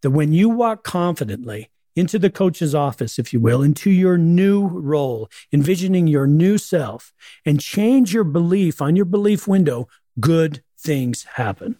that 0.01 0.11
when 0.11 0.33
you 0.33 0.49
walk 0.49 0.83
confidently 0.83 1.69
into 1.95 2.19
the 2.19 2.29
coach's 2.29 2.73
office, 2.73 3.19
if 3.19 3.33
you 3.33 3.39
will, 3.39 3.61
into 3.61 3.89
your 3.89 4.17
new 4.17 4.67
role, 4.67 5.29
envisioning 5.51 6.07
your 6.07 6.27
new 6.27 6.57
self, 6.57 7.13
and 7.45 7.59
change 7.59 8.13
your 8.13 8.23
belief 8.23 8.81
on 8.81 8.95
your 8.95 9.05
belief 9.05 9.47
window, 9.47 9.87
good 10.19 10.63
things 10.77 11.23
happen. 11.23 11.75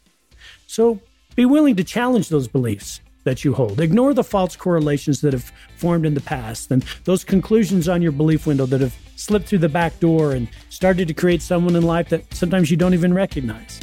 So 0.68 1.00
be 1.36 1.46
willing 1.46 1.76
to 1.78 1.84
challenge 1.84 2.30
those 2.30 2.48
beliefs 2.48 3.02
that 3.24 3.44
you 3.44 3.54
hold. 3.54 3.80
Ignore 3.80 4.13
the 4.13 4.24
false 4.24 4.56
correlations 4.56 5.22
that 5.22 5.34
have 5.34 5.52
formed 5.78 6.06
in 6.06 6.13
the 6.13 6.22
past 6.22 6.72
and 6.72 6.84
those 7.04 7.24
conclusions 7.24 7.88
on 7.88 8.02
your 8.02 8.12
belief 8.12 8.48
window 8.48 8.65
that 8.65 8.82
have 8.82 8.96
slipped 9.15 9.48
through 9.48 9.60
the 9.60 9.70
back 9.70 10.00
door 10.00 10.32
and 10.32 10.48
started 10.70 11.08
to 11.08 11.13
create 11.13 11.42
someone 11.42 11.76
in 11.76 11.84
life 11.84 12.10
that 12.10 12.34
sometimes 12.34 12.72
you 12.72 12.78
don't 12.78 12.94
even 12.94 13.13
recognize. 13.13 13.80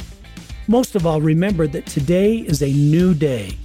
Most 0.67 0.95
of 0.95 1.05
all, 1.05 1.21
remember 1.21 1.67
that 1.67 1.85
today 1.85 2.37
is 2.37 2.61
a 2.61 2.71
new 2.71 3.13
day 3.13 3.57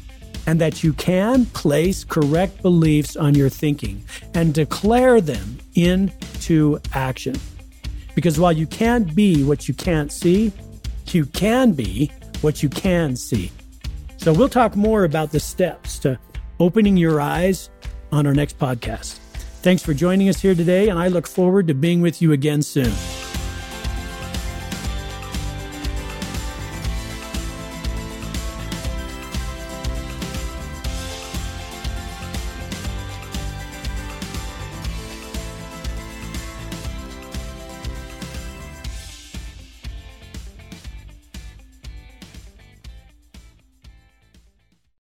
and 0.47 0.61
that 0.61 0.85
you 0.85 0.93
can 0.93 1.47
place 1.47 2.05
correct 2.05 2.63
beliefs 2.63 3.17
on 3.17 3.35
your 3.35 3.49
thinking 3.49 4.05
and 4.35 4.55
declare 4.55 5.21
them 5.21 5.59
into 5.75 6.79
action. 6.93 7.35
Because 8.15 8.39
while 8.39 8.53
you 8.53 8.67
can't 8.67 9.15
be 9.15 9.43
what 9.43 9.69
you 9.69 9.75
can't 9.75 10.13
see, 10.13 10.53
you 11.15 11.27
can 11.27 11.73
be 11.73 12.11
what 12.41 12.63
you 12.63 12.69
can 12.69 13.17
see. 13.17 13.51
So 14.17 14.33
we'll 14.33 14.49
talk 14.49 14.77
more 14.77 15.05
about 15.05 15.31
the 15.31 15.41
steps 15.41 15.99
to 16.01 16.19
opening 16.61 16.97
your 16.97 17.21
eyes 17.21 17.71
on 18.13 18.27
our 18.27 18.35
next 18.35 18.59
podcast. 18.59 19.19
Thanks 19.63 19.83
for 19.83 19.95
joining 19.95 20.29
us 20.29 20.41
here 20.41 20.55
today, 20.55 20.89
and 20.89 20.99
I 20.99 21.09
look 21.09 21.27
forward 21.27 21.69
to 21.69 21.75
being 21.75 22.01
with 22.01 22.21
you 22.21 22.33
again 22.33 22.63
soon. 22.63 22.93